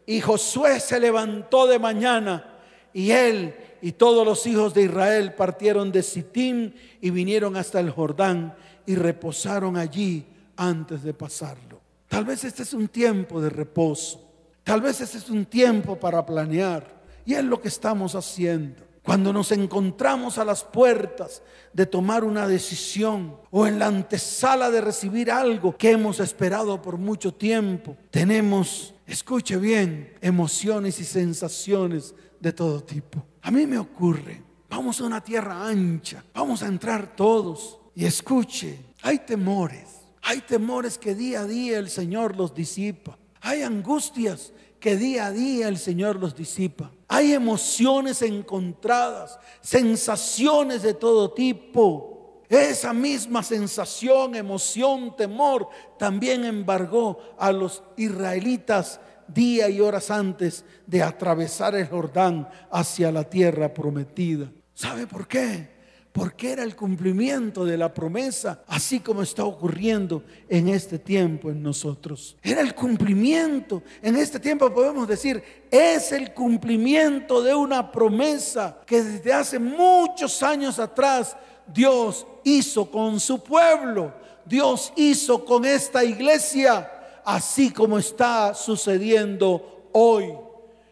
[0.06, 2.60] y Josué se levantó de mañana
[2.94, 7.91] y él y todos los hijos de Israel partieron de Sittim y vinieron hasta el
[7.91, 8.56] Jordán
[8.88, 10.26] y reposaron allí
[10.58, 11.80] antes de pasarlo.
[12.08, 14.28] Tal vez este es un tiempo de reposo.
[14.63, 17.00] Tal vez este es un tiempo para planear.
[17.28, 18.82] Y es lo que estamos haciendo.
[19.04, 24.82] Cuando nos encontramos a las puertas de tomar una decisión o en la antesala de
[24.82, 32.52] recibir algo que hemos esperado por mucho tiempo, tenemos, escuche bien, emociones y sensaciones de
[32.52, 33.24] todo tipo.
[33.45, 38.79] A mí me ocurre, vamos a una tierra ancha, vamos a entrar todos y escuche,
[39.03, 43.19] hay temores, hay temores que día a día el Señor los disipa.
[43.41, 46.89] Hay angustias que día a día el Señor los disipa.
[47.08, 52.41] Hay emociones encontradas, sensaciones de todo tipo.
[52.49, 61.04] Esa misma sensación, emoción, temor también embargó a los israelitas día y horas antes de
[61.04, 64.52] atravesar el Jordán hacia la tierra prometida.
[64.74, 65.76] ¿Sabe por qué?
[66.16, 71.62] porque era el cumplimiento de la promesa, así como está ocurriendo en este tiempo en
[71.62, 72.38] nosotros.
[72.42, 73.84] Era el cumplimiento.
[74.02, 80.42] En este tiempo podemos decir, es el cumplimiento de una promesa que desde hace muchos
[80.42, 81.36] años atrás
[81.68, 84.14] Dios hizo con su pueblo,
[84.46, 86.90] Dios hizo con esta iglesia,
[87.26, 90.34] así como está sucediendo hoy.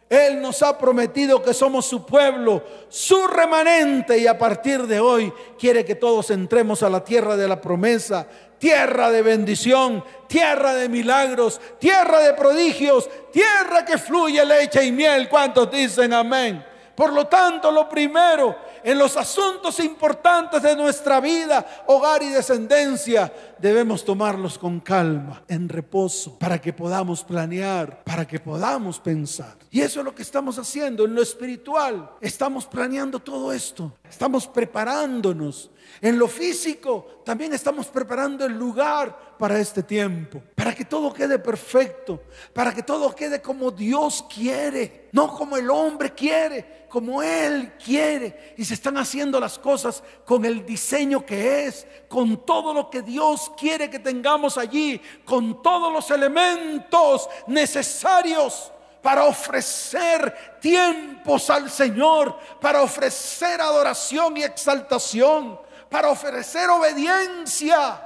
[0.09, 5.33] Él nos ha prometido que somos su pueblo, su remanente y a partir de hoy
[5.57, 8.27] quiere que todos entremos a la tierra de la promesa,
[8.59, 15.27] tierra de bendición, tierra de milagros, tierra de prodigios, tierra que fluye leche y miel.
[15.29, 16.63] ¿Cuántos dicen amén?
[16.95, 23.31] Por lo tanto, lo primero en los asuntos importantes de nuestra vida, hogar y descendencia,
[23.57, 29.55] debemos tomarlos con calma, en reposo, para que podamos planear, para que podamos pensar.
[29.71, 32.11] Y eso es lo que estamos haciendo en lo espiritual.
[32.21, 35.71] Estamos planeando todo esto, estamos preparándonos.
[36.01, 41.39] En lo físico también estamos preparando el lugar para este tiempo, para que todo quede
[41.39, 47.73] perfecto, para que todo quede como Dios quiere, no como el hombre quiere, como Él
[47.83, 48.53] quiere.
[48.57, 53.51] Y están haciendo las cosas con el diseño que es, con todo lo que Dios
[53.57, 58.71] quiere que tengamos allí, con todos los elementos necesarios
[59.03, 65.59] para ofrecer tiempos al Señor, para ofrecer adoración y exaltación,
[65.89, 68.01] para ofrecer obediencia.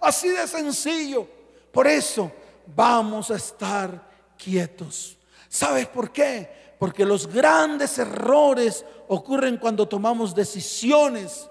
[0.00, 1.28] Así de sencillo.
[1.70, 2.32] Por eso
[2.66, 4.02] vamos a estar
[4.38, 5.18] quietos.
[5.48, 6.76] ¿Sabes por qué?
[6.78, 11.48] Porque los grandes errores ocurren cuando tomamos decisiones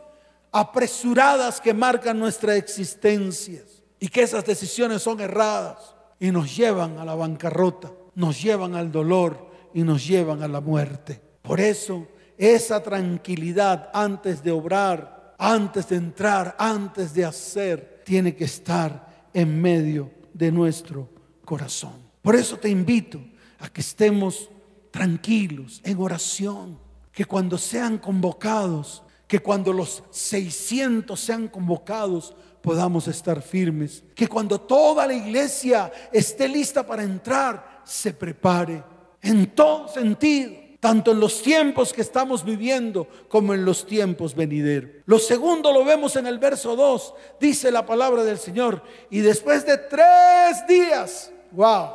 [0.51, 3.63] apresuradas que marcan nuestra existencia
[3.99, 8.91] y que esas decisiones son erradas y nos llevan a la bancarrota, nos llevan al
[8.91, 11.21] dolor y nos llevan a la muerte.
[11.41, 18.45] Por eso esa tranquilidad antes de obrar, antes de entrar, antes de hacer, tiene que
[18.45, 21.09] estar en medio de nuestro
[21.43, 22.07] corazón.
[22.21, 23.19] Por eso te invito
[23.59, 24.49] a que estemos
[24.91, 26.86] tranquilos, en oración,
[27.17, 34.61] que cuando sean convocados, que cuando los 600 sean convocados, podamos estar firmes, que cuando
[34.61, 38.83] toda la iglesia esté lista para entrar, se prepare.
[39.19, 44.91] En todo sentido, tanto en los tiempos que estamos viviendo como en los tiempos venideros.
[45.07, 49.65] Lo segundo lo vemos en el verso 2, dice la palabra del Señor, y después
[49.65, 51.87] de tres días, wow,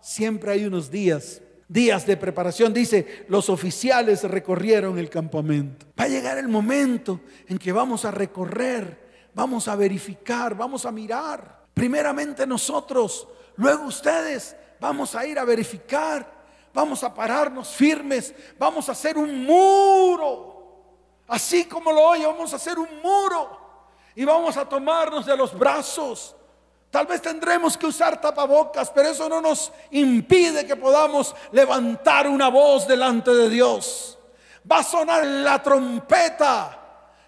[0.00, 2.74] siempre hay unos días días de preparación.
[2.74, 5.86] Dice, los oficiales recorrieron el campamento.
[5.98, 10.90] Va a llegar el momento en que vamos a recorrer, vamos a verificar, vamos a
[10.90, 11.66] mirar.
[11.72, 16.28] Primeramente nosotros, luego ustedes, vamos a ir a verificar,
[16.74, 20.48] vamos a pararnos firmes, vamos a hacer un muro.
[21.28, 23.60] Así como lo oye, vamos a hacer un muro
[24.16, 26.34] y vamos a tomarnos de los brazos
[26.90, 32.48] Tal vez tendremos que usar tapabocas, pero eso no nos impide que podamos levantar una
[32.48, 34.18] voz delante de Dios.
[34.70, 36.78] Va a sonar la trompeta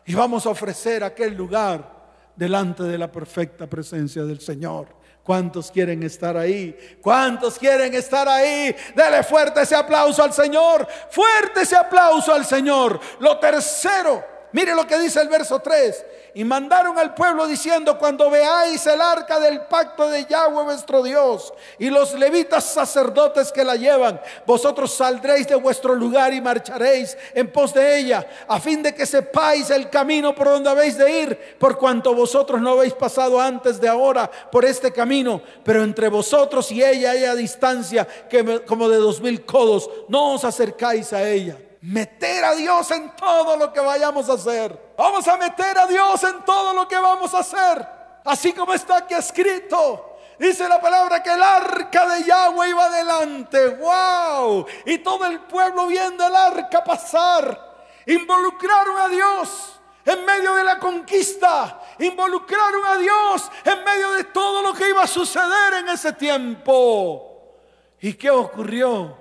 [0.05, 1.93] y vamos a ofrecer aquel lugar
[2.35, 4.89] delante de la perfecta presencia del Señor.
[5.23, 6.77] ¿Cuántos quieren estar ahí?
[7.01, 8.75] ¿Cuántos quieren estar ahí?
[8.97, 10.89] Dele fuerte ese aplauso al Señor.
[11.11, 12.99] Fuerte ese aplauso al Señor.
[13.21, 18.31] Lo tercero, mire lo que dice el verso 3 y mandaron al pueblo diciendo, cuando
[18.31, 23.77] veáis el arca del pacto de Yahweh vuestro Dios y los levitas sacerdotes que la
[23.77, 28.95] llevan, vosotros saldréis de vuestro lugar y marcharéis en pos de ella, a fin de
[28.95, 33.41] que sepáis el camino por donde habéis de ir, por cuanto vosotros no habéis pasado
[33.41, 38.65] antes de ahora por este camino, pero entre vosotros y ella hay a distancia que
[38.65, 43.57] como de dos mil codos, no os acercáis a ella meter a Dios en todo
[43.57, 44.95] lo que vayamos a hacer.
[44.97, 47.87] Vamos a meter a Dios en todo lo que vamos a hacer.
[48.25, 50.17] Así como está aquí escrito.
[50.39, 53.69] Dice la palabra que el arca de Yahweh iba adelante.
[53.69, 54.67] ¡Wow!
[54.87, 57.73] Y todo el pueblo viendo el arca pasar.
[58.07, 61.81] Involucraron a Dios en medio de la conquista.
[61.99, 67.57] Involucraron a Dios en medio de todo lo que iba a suceder en ese tiempo.
[68.01, 69.17] ¿Y qué ocurrió?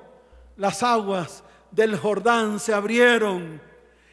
[0.58, 3.62] Las aguas del Jordán se abrieron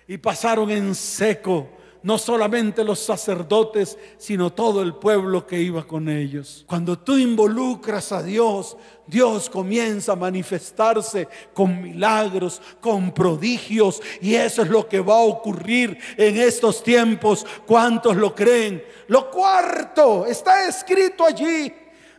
[0.06, 1.68] y pasaron en seco,
[2.02, 6.64] no solamente los sacerdotes, sino todo el pueblo que iba con ellos.
[6.66, 14.62] Cuando tú involucras a Dios, Dios comienza a manifestarse con milagros, con prodigios, y eso
[14.62, 17.44] es lo que va a ocurrir en estos tiempos.
[17.66, 18.82] ¿Cuántos lo creen?
[19.08, 21.72] Lo cuarto está escrito allí.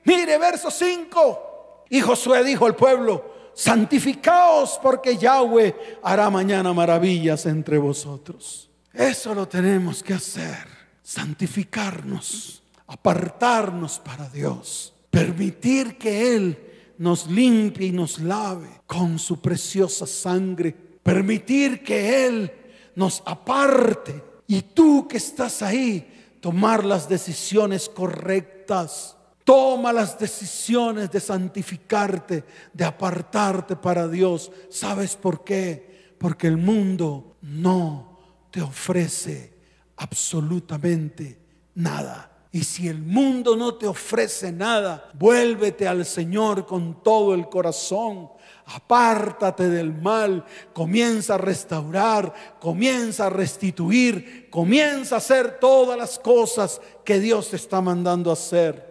[0.03, 1.85] Mire, verso 5.
[1.89, 3.28] Y Josué dijo al pueblo,
[3.59, 8.69] santificaos porque Yahweh hará mañana maravillas entre vosotros.
[8.93, 10.65] Eso lo tenemos que hacer,
[11.03, 16.57] santificarnos, apartarnos para Dios, permitir que Él
[16.97, 22.51] nos limpie y nos lave con su preciosa sangre, permitir que Él
[22.95, 24.23] nos aparte.
[24.47, 29.17] Y tú que estás ahí, tomar las decisiones correctas
[29.49, 34.51] Toma las decisiones de santificarte, de apartarte para Dios.
[34.69, 36.13] ¿Sabes por qué?
[36.19, 38.19] Porque el mundo no
[38.51, 39.51] te ofrece
[39.97, 41.39] absolutamente
[41.73, 42.31] nada.
[42.51, 48.29] Y si el mundo no te ofrece nada, vuélvete al Señor con todo el corazón.
[48.67, 56.79] Apártate del mal, comienza a restaurar, comienza a restituir, comienza a hacer todas las cosas
[57.03, 58.88] que Dios te está mandando a hacer.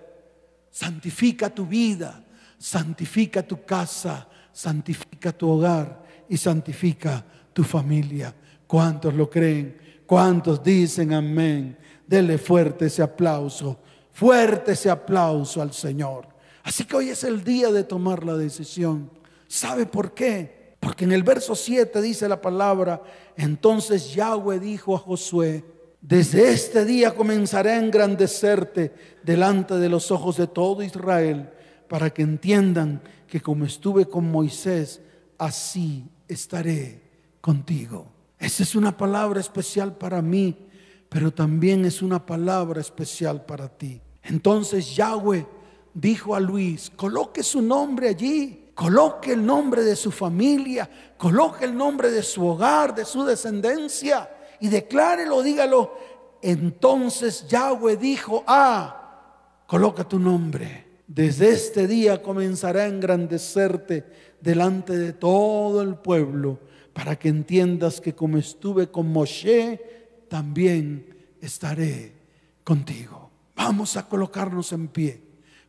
[0.70, 2.24] Santifica tu vida,
[2.58, 8.34] santifica tu casa, santifica tu hogar y santifica tu familia.
[8.66, 9.78] ¿Cuántos lo creen?
[10.06, 11.76] ¿Cuántos dicen amén?
[12.06, 13.78] Dele fuerte ese aplauso,
[14.12, 16.26] fuerte ese aplauso al Señor.
[16.62, 19.10] Así que hoy es el día de tomar la decisión.
[19.46, 20.76] ¿Sabe por qué?
[20.80, 23.02] Porque en el verso 7 dice la palabra,
[23.36, 25.64] entonces Yahweh dijo a Josué,
[26.00, 31.50] desde este día comenzaré a engrandecerte delante de los ojos de todo Israel,
[31.88, 35.00] para que entiendan que como estuve con Moisés,
[35.38, 37.02] así estaré
[37.40, 38.12] contigo.
[38.38, 40.56] Esa es una palabra especial para mí,
[41.08, 44.00] pero también es una palabra especial para ti.
[44.22, 45.46] Entonces Yahweh
[45.94, 51.76] dijo a Luis, coloque su nombre allí, coloque el nombre de su familia, coloque el
[51.76, 54.28] nombre de su hogar, de su descendencia
[54.60, 55.94] y declárelo, dígalo.
[56.42, 60.86] Entonces Yahweh dijo, ah, coloca tu nombre.
[61.06, 64.04] Desde este día comenzaré a engrandecerte
[64.40, 66.60] delante de todo el pueblo
[66.92, 69.80] para que entiendas que como estuve con Moshe,
[70.28, 72.12] también estaré
[72.64, 73.30] contigo.
[73.56, 75.22] Vamos a colocarnos en pie,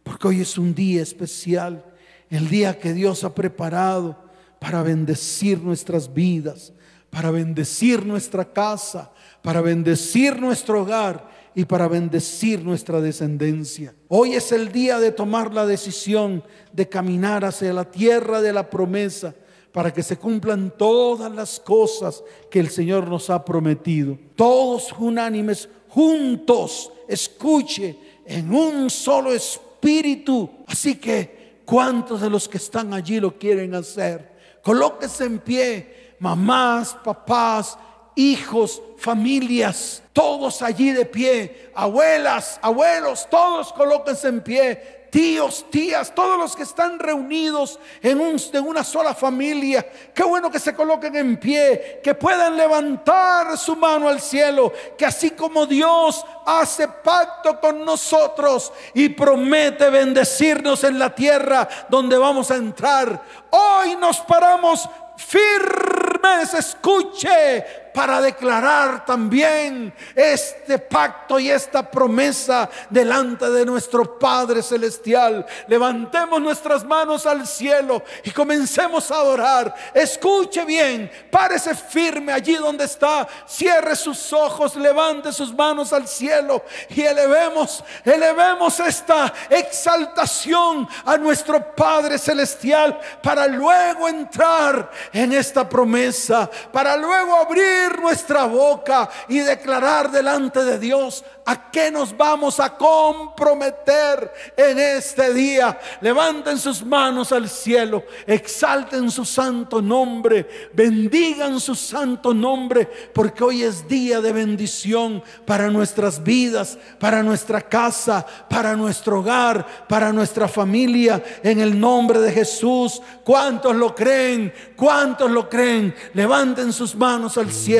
[0.03, 1.85] porque hoy es un día especial,
[2.29, 4.17] el día que Dios ha preparado
[4.59, 6.73] para bendecir nuestras vidas,
[7.09, 13.93] para bendecir nuestra casa, para bendecir nuestro hogar y para bendecir nuestra descendencia.
[14.07, 18.69] Hoy es el día de tomar la decisión de caminar hacia la tierra de la
[18.69, 19.33] promesa
[19.71, 24.17] para que se cumplan todas las cosas que el Señor nos ha prometido.
[24.35, 30.49] Todos unánimes, juntos, escuche, en un solo espíritu.
[30.67, 34.29] Así que, ¿cuántos de los que están allí lo quieren hacer?
[34.63, 37.77] Colóquese en pie mamás, papás,
[38.15, 46.37] hijos, familias, todos allí de pie, abuelas, abuelos, todos colóquense en pie, tíos, tías, todos
[46.37, 49.87] los que están reunidos en, una sola familia.
[50.13, 55.05] Qué bueno que se coloquen en pie, que puedan levantar su mano al cielo, que
[55.05, 62.51] así como Dios hace pacto con nosotros y promete bendecirnos en la tierra donde vamos
[62.51, 64.89] a entrar, hoy nos paramos
[65.19, 75.45] firmes, escuche, para declarar también este pacto y esta promesa delante de nuestro Padre Celestial.
[75.67, 79.75] Levantemos nuestras manos al cielo y comencemos a adorar.
[79.93, 86.63] Escuche bien, párese firme allí donde está, cierre sus ojos, levante sus manos al cielo
[86.87, 96.49] y elevemos, elevemos esta exaltación a nuestro Padre Celestial para luego entrar en esta promesa,
[96.71, 102.77] para luego abrir nuestra boca y declarar delante de Dios a qué nos vamos a
[102.77, 105.79] comprometer en este día.
[106.01, 113.63] Levanten sus manos al cielo, exalten su santo nombre, bendigan su santo nombre, porque hoy
[113.63, 120.47] es día de bendición para nuestras vidas, para nuestra casa, para nuestro hogar, para nuestra
[120.47, 123.01] familia, en el nombre de Jesús.
[123.23, 124.53] ¿Cuántos lo creen?
[124.75, 125.95] ¿Cuántos lo creen?
[126.13, 127.78] Levanten sus manos al cielo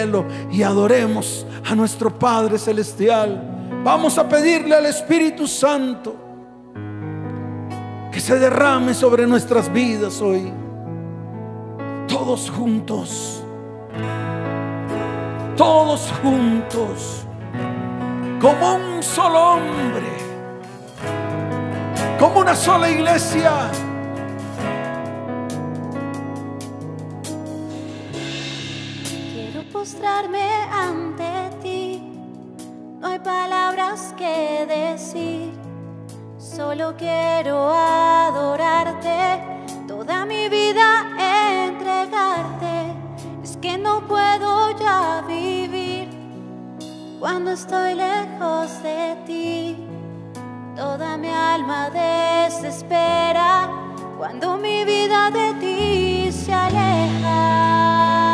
[0.51, 3.81] y adoremos a nuestro Padre Celestial.
[3.83, 6.15] Vamos a pedirle al Espíritu Santo
[8.11, 10.51] que se derrame sobre nuestras vidas hoy.
[12.07, 13.43] Todos juntos.
[15.57, 17.25] Todos juntos.
[18.39, 20.07] Como un solo hombre.
[22.17, 23.69] Como una sola iglesia
[30.71, 32.01] ante ti.
[32.99, 35.51] No hay palabras que decir,
[36.37, 39.41] solo quiero adorarte,
[39.87, 42.93] toda mi vida entregarte.
[43.43, 46.09] Es que no puedo ya vivir
[47.19, 49.77] cuando estoy lejos de ti.
[50.75, 53.69] Toda mi alma desespera
[54.17, 58.28] cuando mi vida de ti se aleja.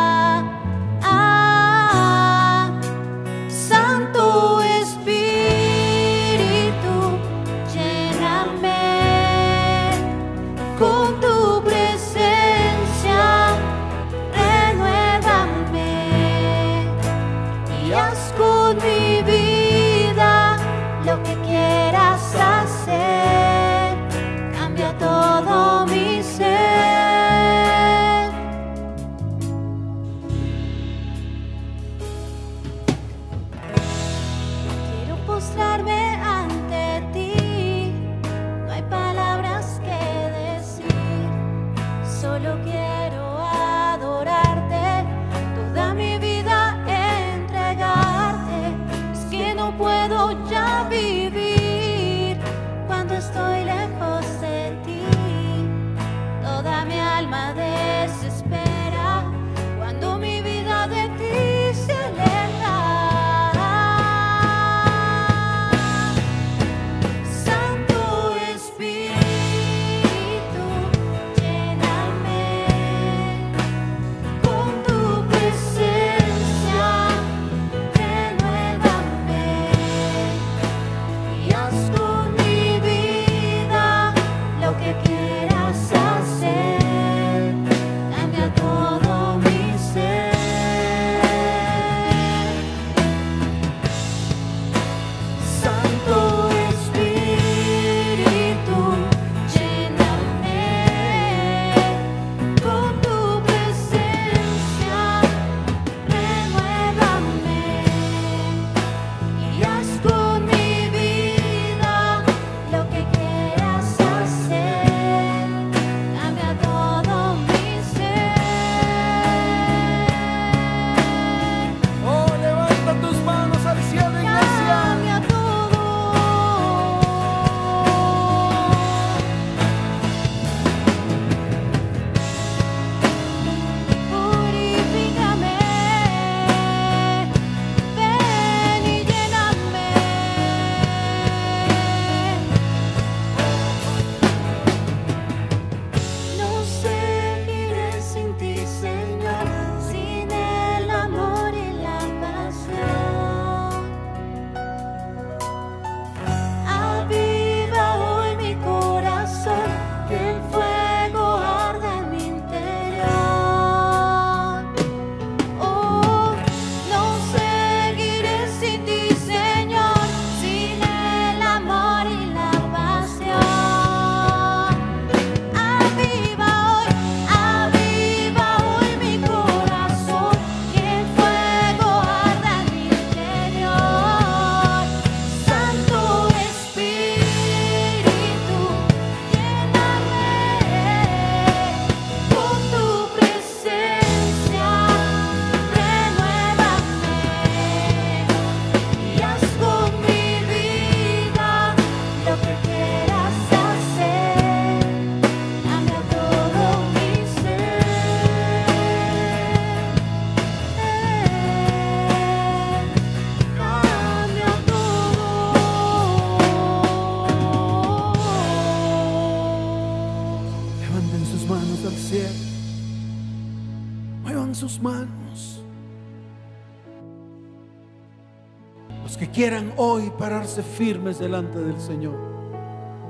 [229.35, 232.15] Quieran hoy pararse firmes delante del Señor,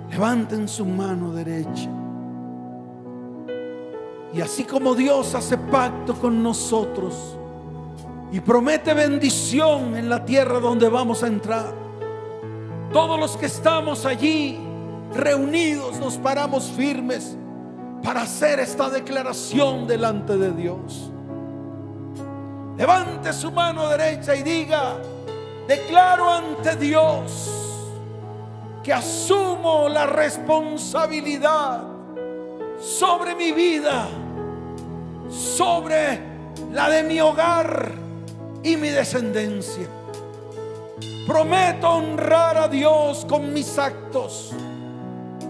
[0.10, 1.88] levanten su mano derecha.
[4.34, 7.38] Y así como Dios hace pacto con nosotros
[8.32, 11.72] y promete bendición en la tierra donde vamos a entrar,
[12.92, 14.58] todos los que estamos allí
[15.14, 17.38] reunidos nos paramos firmes
[18.02, 21.12] para hacer esta declaración delante de Dios.
[22.78, 24.98] Levante su mano derecha y diga,
[25.68, 27.52] declaro ante Dios
[28.84, 31.84] que asumo la responsabilidad
[32.80, 34.08] sobre mi vida,
[35.30, 36.20] sobre
[36.72, 37.94] la de mi hogar
[38.62, 39.88] y mi descendencia.
[41.26, 44.52] Prometo honrar a Dios con mis actos,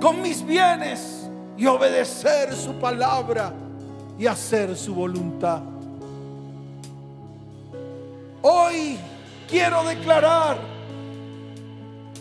[0.01, 3.51] con mis bienes y obedecer su palabra
[4.17, 5.61] y hacer su voluntad.
[8.41, 8.97] Hoy
[9.47, 10.57] quiero declarar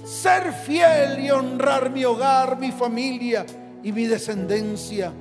[0.04, 3.44] ser fiel y honrar mi hogar, mi familia
[3.82, 5.12] y mi descendencia.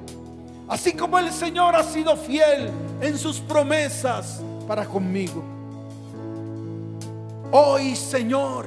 [0.67, 2.69] Así como el Señor ha sido fiel
[3.01, 5.43] en sus promesas para conmigo.
[7.51, 8.65] Hoy, Señor,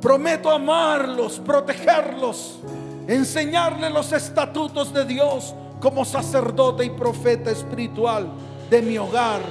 [0.00, 2.58] prometo amarlos, protegerlos,
[3.06, 8.28] enseñarles los estatutos de Dios como sacerdote y profeta espiritual
[8.70, 9.42] de mi hogar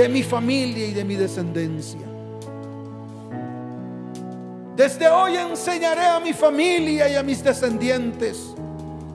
[0.00, 2.00] de mi familia y de mi descendencia.
[4.74, 8.54] Desde hoy enseñaré a mi familia y a mis descendientes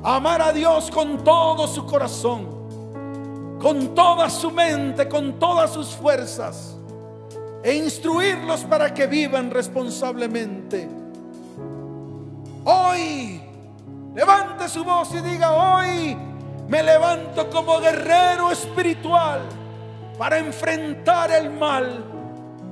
[0.04, 5.88] a amar a Dios con todo su corazón, con toda su mente, con todas sus
[5.88, 6.78] fuerzas,
[7.64, 10.88] e instruirlos para que vivan responsablemente.
[12.64, 13.42] Hoy,
[14.14, 16.16] levante su voz y diga, hoy
[16.68, 19.65] me levanto como guerrero espiritual
[20.18, 22.04] para enfrentar el mal,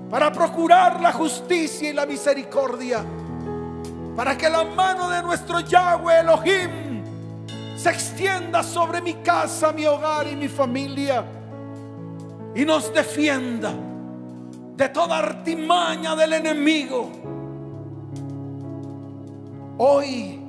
[0.10, 3.04] para procurar la justicia y la misericordia,
[4.16, 7.04] para que la mano de nuestro Yahweh Elohim
[7.76, 11.26] se extienda sobre mi casa, mi hogar y mi familia
[12.56, 13.74] y nos defienda
[14.76, 17.12] de toda artimaña del enemigo.
[19.78, 20.40] Hoy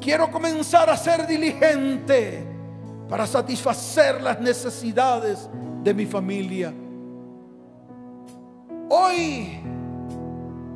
[0.00, 2.51] quiero comenzar a ser diligente
[3.12, 5.46] para satisfacer las necesidades
[5.82, 6.72] de mi familia.
[8.88, 9.60] Hoy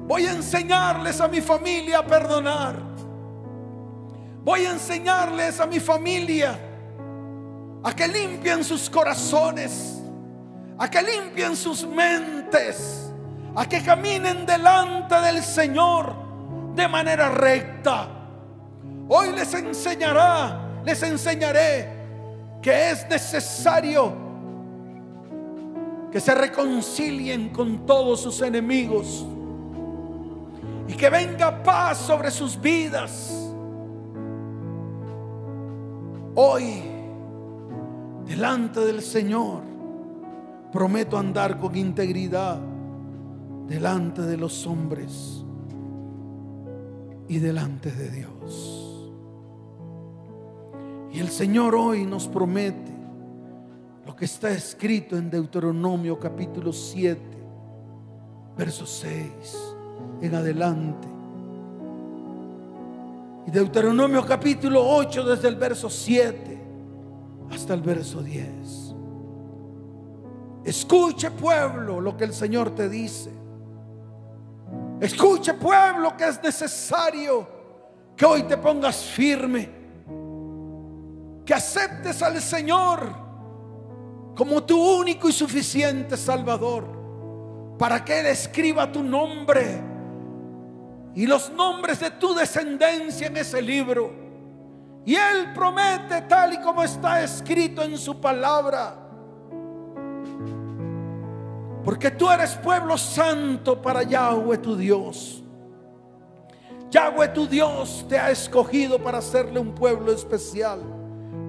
[0.06, 2.76] voy a enseñarles a mi familia a perdonar.
[4.44, 6.58] Voy a enseñarles a mi familia
[7.82, 10.02] a que limpien sus corazones,
[10.76, 13.10] a que limpien sus mentes,
[13.54, 16.14] a que caminen delante del Señor
[16.74, 18.08] de manera recta.
[19.08, 21.95] Hoy les enseñará, les enseñaré
[22.66, 24.12] que es necesario
[26.10, 29.24] que se reconcilien con todos sus enemigos
[30.88, 33.52] y que venga paz sobre sus vidas.
[36.34, 36.82] Hoy,
[38.26, 39.62] delante del Señor,
[40.72, 42.58] prometo andar con integridad
[43.68, 45.44] delante de los hombres
[47.28, 48.85] y delante de Dios.
[51.12, 52.92] Y el Señor hoy nos promete
[54.04, 57.20] lo que está escrito en Deuteronomio capítulo 7,
[58.56, 59.30] verso 6
[60.20, 61.08] en adelante.
[63.46, 66.60] Y Deuteronomio capítulo 8 desde el verso 7
[67.50, 68.94] hasta el verso 10.
[70.64, 73.30] Escuche pueblo lo que el Señor te dice.
[75.00, 77.46] Escuche pueblo que es necesario
[78.16, 79.75] que hoy te pongas firme
[81.46, 83.24] que aceptes al Señor
[84.34, 86.84] como tu único y suficiente Salvador,
[87.78, 89.80] para que Él escriba tu nombre
[91.14, 94.12] y los nombres de tu descendencia en ese libro.
[95.06, 98.94] Y Él promete tal y como está escrito en su palabra.
[101.84, 105.42] Porque tú eres pueblo santo para Yahweh tu Dios.
[106.90, 110.95] Yahweh tu Dios te ha escogido para hacerle un pueblo especial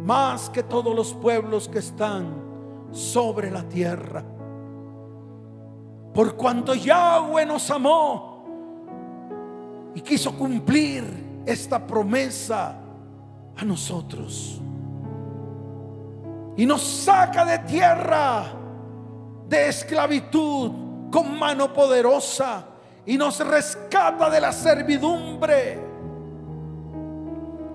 [0.07, 2.33] más que todos los pueblos que están
[2.91, 4.23] sobre la tierra.
[6.13, 8.45] Por cuanto Yahweh nos amó
[9.93, 12.79] y quiso cumplir esta promesa
[13.57, 14.61] a nosotros.
[16.55, 18.45] Y nos saca de tierra
[19.49, 20.71] de esclavitud
[21.11, 22.65] con mano poderosa
[23.05, 25.79] y nos rescata de la servidumbre.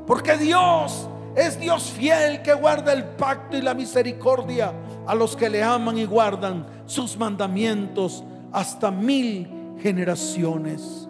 [0.06, 4.72] Porque Dios es Dios fiel que guarda el pacto y la misericordia
[5.06, 8.22] a los que le aman y guardan sus mandamientos
[8.52, 9.48] hasta mil
[9.80, 11.08] generaciones.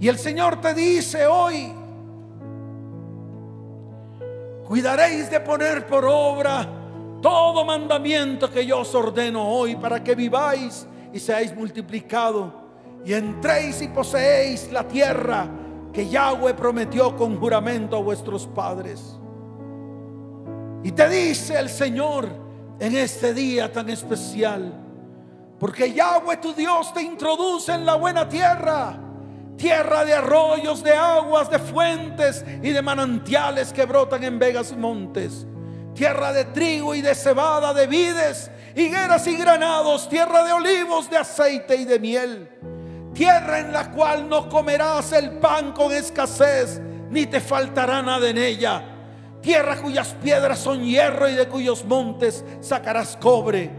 [0.00, 1.72] Y el Señor te dice hoy,
[4.66, 6.68] cuidaréis de poner por obra
[7.20, 12.52] todo mandamiento que yo os ordeno hoy para que viváis y seáis multiplicado
[13.04, 15.48] y entréis y poseéis la tierra
[15.92, 19.18] que Yahweh prometió con juramento a vuestros padres.
[20.82, 22.28] Y te dice el Señor
[22.80, 24.72] en este día tan especial,
[25.58, 28.98] porque Yahweh tu Dios te introduce en la buena tierra,
[29.56, 34.76] tierra de arroyos, de aguas, de fuentes y de manantiales que brotan en vegas y
[34.76, 35.46] montes,
[35.94, 41.18] tierra de trigo y de cebada, de vides, higueras y granados, tierra de olivos, de
[41.18, 42.48] aceite y de miel
[43.12, 48.38] Tierra en la cual no comerás el pan con escasez, ni te faltará nada en
[48.38, 48.82] ella.
[49.40, 53.70] Tierra cuyas piedras son hierro y de cuyos montes sacarás cobre.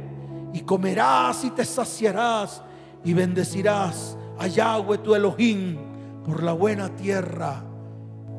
[0.54, 2.62] Y comerás y te saciarás
[3.04, 5.78] y bendecirás a Yahweh tu Elohim
[6.24, 7.64] por la buena tierra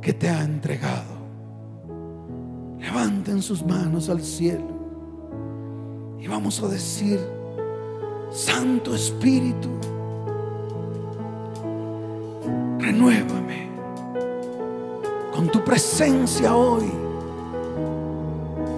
[0.01, 1.14] que te ha entregado.
[2.78, 4.74] Levanten sus manos al cielo
[6.20, 7.20] y vamos a decir,
[8.30, 9.70] Santo Espíritu,
[12.85, 13.68] renuévame
[15.32, 16.91] con tu presencia hoy.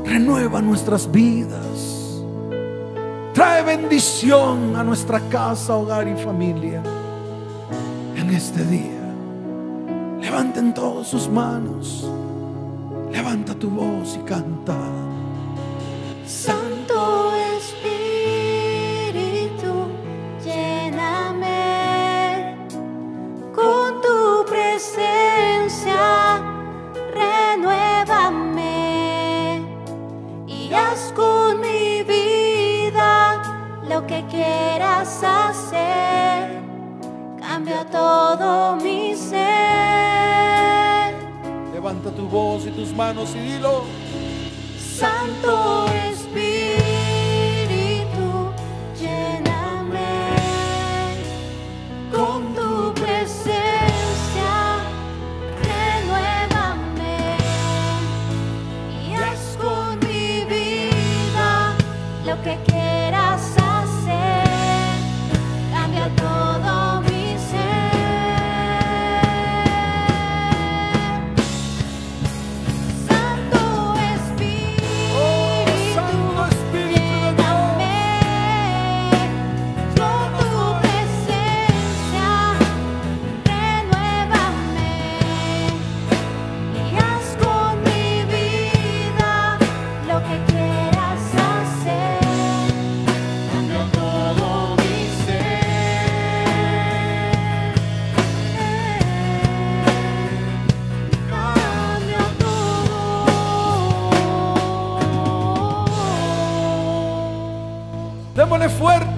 [0.05, 2.23] Renueva nuestras vidas.
[3.35, 6.83] Trae bendición a nuestra casa, hogar y familia
[8.17, 9.15] en este día.
[10.21, 12.09] Levanten todos sus manos.
[13.11, 14.77] Levanta tu voz y canta.
[42.27, 43.85] Voz y tus manos y dilo.
[44.79, 45.76] Santo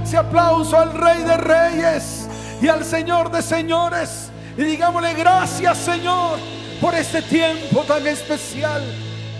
[0.08, 2.28] fuerte aplauso al Rey de Reyes
[2.62, 4.30] y al Señor de Señores.
[4.56, 6.38] Y digámosle gracias Señor
[6.80, 8.82] por este tiempo tan especial.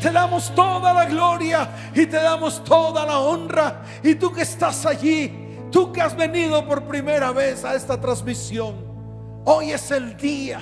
[0.02, 3.82] Te damos toda la gloria y te damos toda la honra.
[4.02, 8.74] Y tú que estás allí, tú que has venido por primera vez a esta transmisión,
[9.46, 10.60] hoy es el día,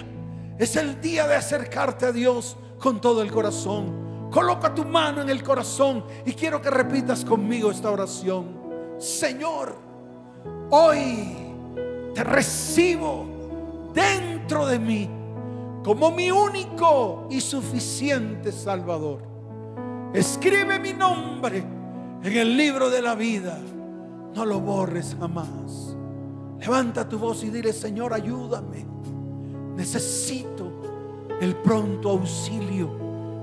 [0.56, 4.30] es el día de acercarte a Dios con todo el corazón.
[4.30, 8.64] Coloca tu mano en el corazón y quiero que repitas conmigo esta oración.
[8.98, 9.85] Señor,
[10.70, 11.36] hoy
[12.14, 13.26] te recibo
[13.94, 15.10] dentro de mí
[15.84, 19.22] como mi único y suficiente Salvador.
[20.12, 21.64] Escribe mi nombre
[22.22, 23.58] en el libro de la vida.
[24.34, 25.96] No lo borres jamás.
[26.58, 28.84] Levanta tu voz y dile, Señor, ayúdame.
[29.76, 30.72] Necesito
[31.40, 32.90] el pronto auxilio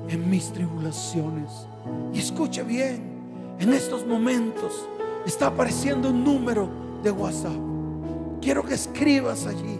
[0.09, 1.67] en mis tribulaciones.
[2.11, 4.87] Y escuche bien, en estos momentos
[5.25, 7.59] está apareciendo un número de WhatsApp.
[8.41, 9.79] Quiero que escribas allí.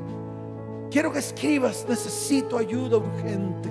[0.92, 3.70] Quiero que escribas, necesito ayuda urgente.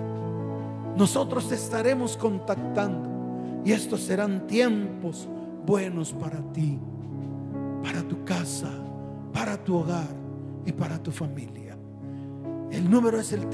[0.96, 3.08] Nosotros te estaremos contactando
[3.64, 5.28] y estos serán tiempos
[5.64, 6.78] buenos para ti,
[7.82, 8.70] para tu casa,
[9.32, 10.08] para tu hogar
[10.66, 11.78] y para tu familia.
[12.70, 13.48] El número es el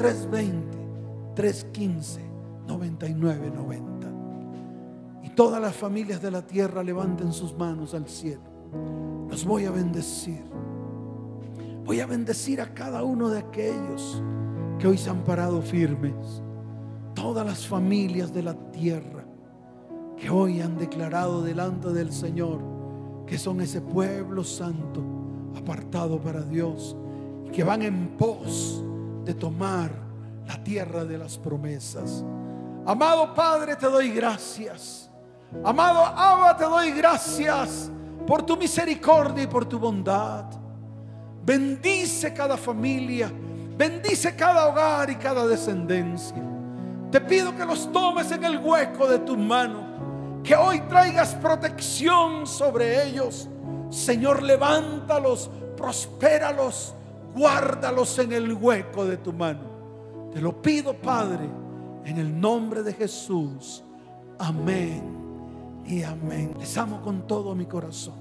[1.36, 3.98] 320-315-9990
[5.38, 8.47] todas las familias de la tierra levanten sus manos al cielo.
[9.30, 10.42] Los voy a bendecir.
[11.84, 14.22] Voy a bendecir a cada uno de aquellos
[14.78, 16.42] que hoy se han parado firmes.
[17.14, 19.24] Todas las familias de la tierra
[20.16, 22.60] que hoy han declarado delante del Señor
[23.26, 25.02] que son ese pueblo santo
[25.56, 26.96] apartado para Dios
[27.46, 28.82] y que van en pos
[29.24, 29.90] de tomar
[30.46, 32.24] la tierra de las promesas.
[32.86, 35.10] Amado Padre, te doy gracias.
[35.62, 37.90] Amado Abba, te doy gracias
[38.28, 40.44] por tu misericordia y por tu bondad.
[41.46, 43.32] Bendice cada familia,
[43.74, 46.36] bendice cada hogar y cada descendencia.
[47.10, 52.46] Te pido que los tomes en el hueco de tu mano, que hoy traigas protección
[52.46, 53.48] sobre ellos.
[53.88, 56.94] Señor, levántalos, prospéralos,
[57.34, 60.28] guárdalos en el hueco de tu mano.
[60.34, 61.48] Te lo pido, Padre,
[62.04, 63.82] en el nombre de Jesús.
[64.38, 65.17] Amén
[65.88, 66.54] y amén.
[66.58, 68.14] Les amo con todo mi corazón.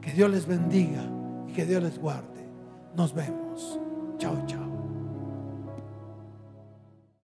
[0.00, 1.02] Que Dios les bendiga
[1.46, 2.48] y que Dios les guarde.
[2.96, 3.78] Nos vemos.
[4.18, 4.57] Chao, chao.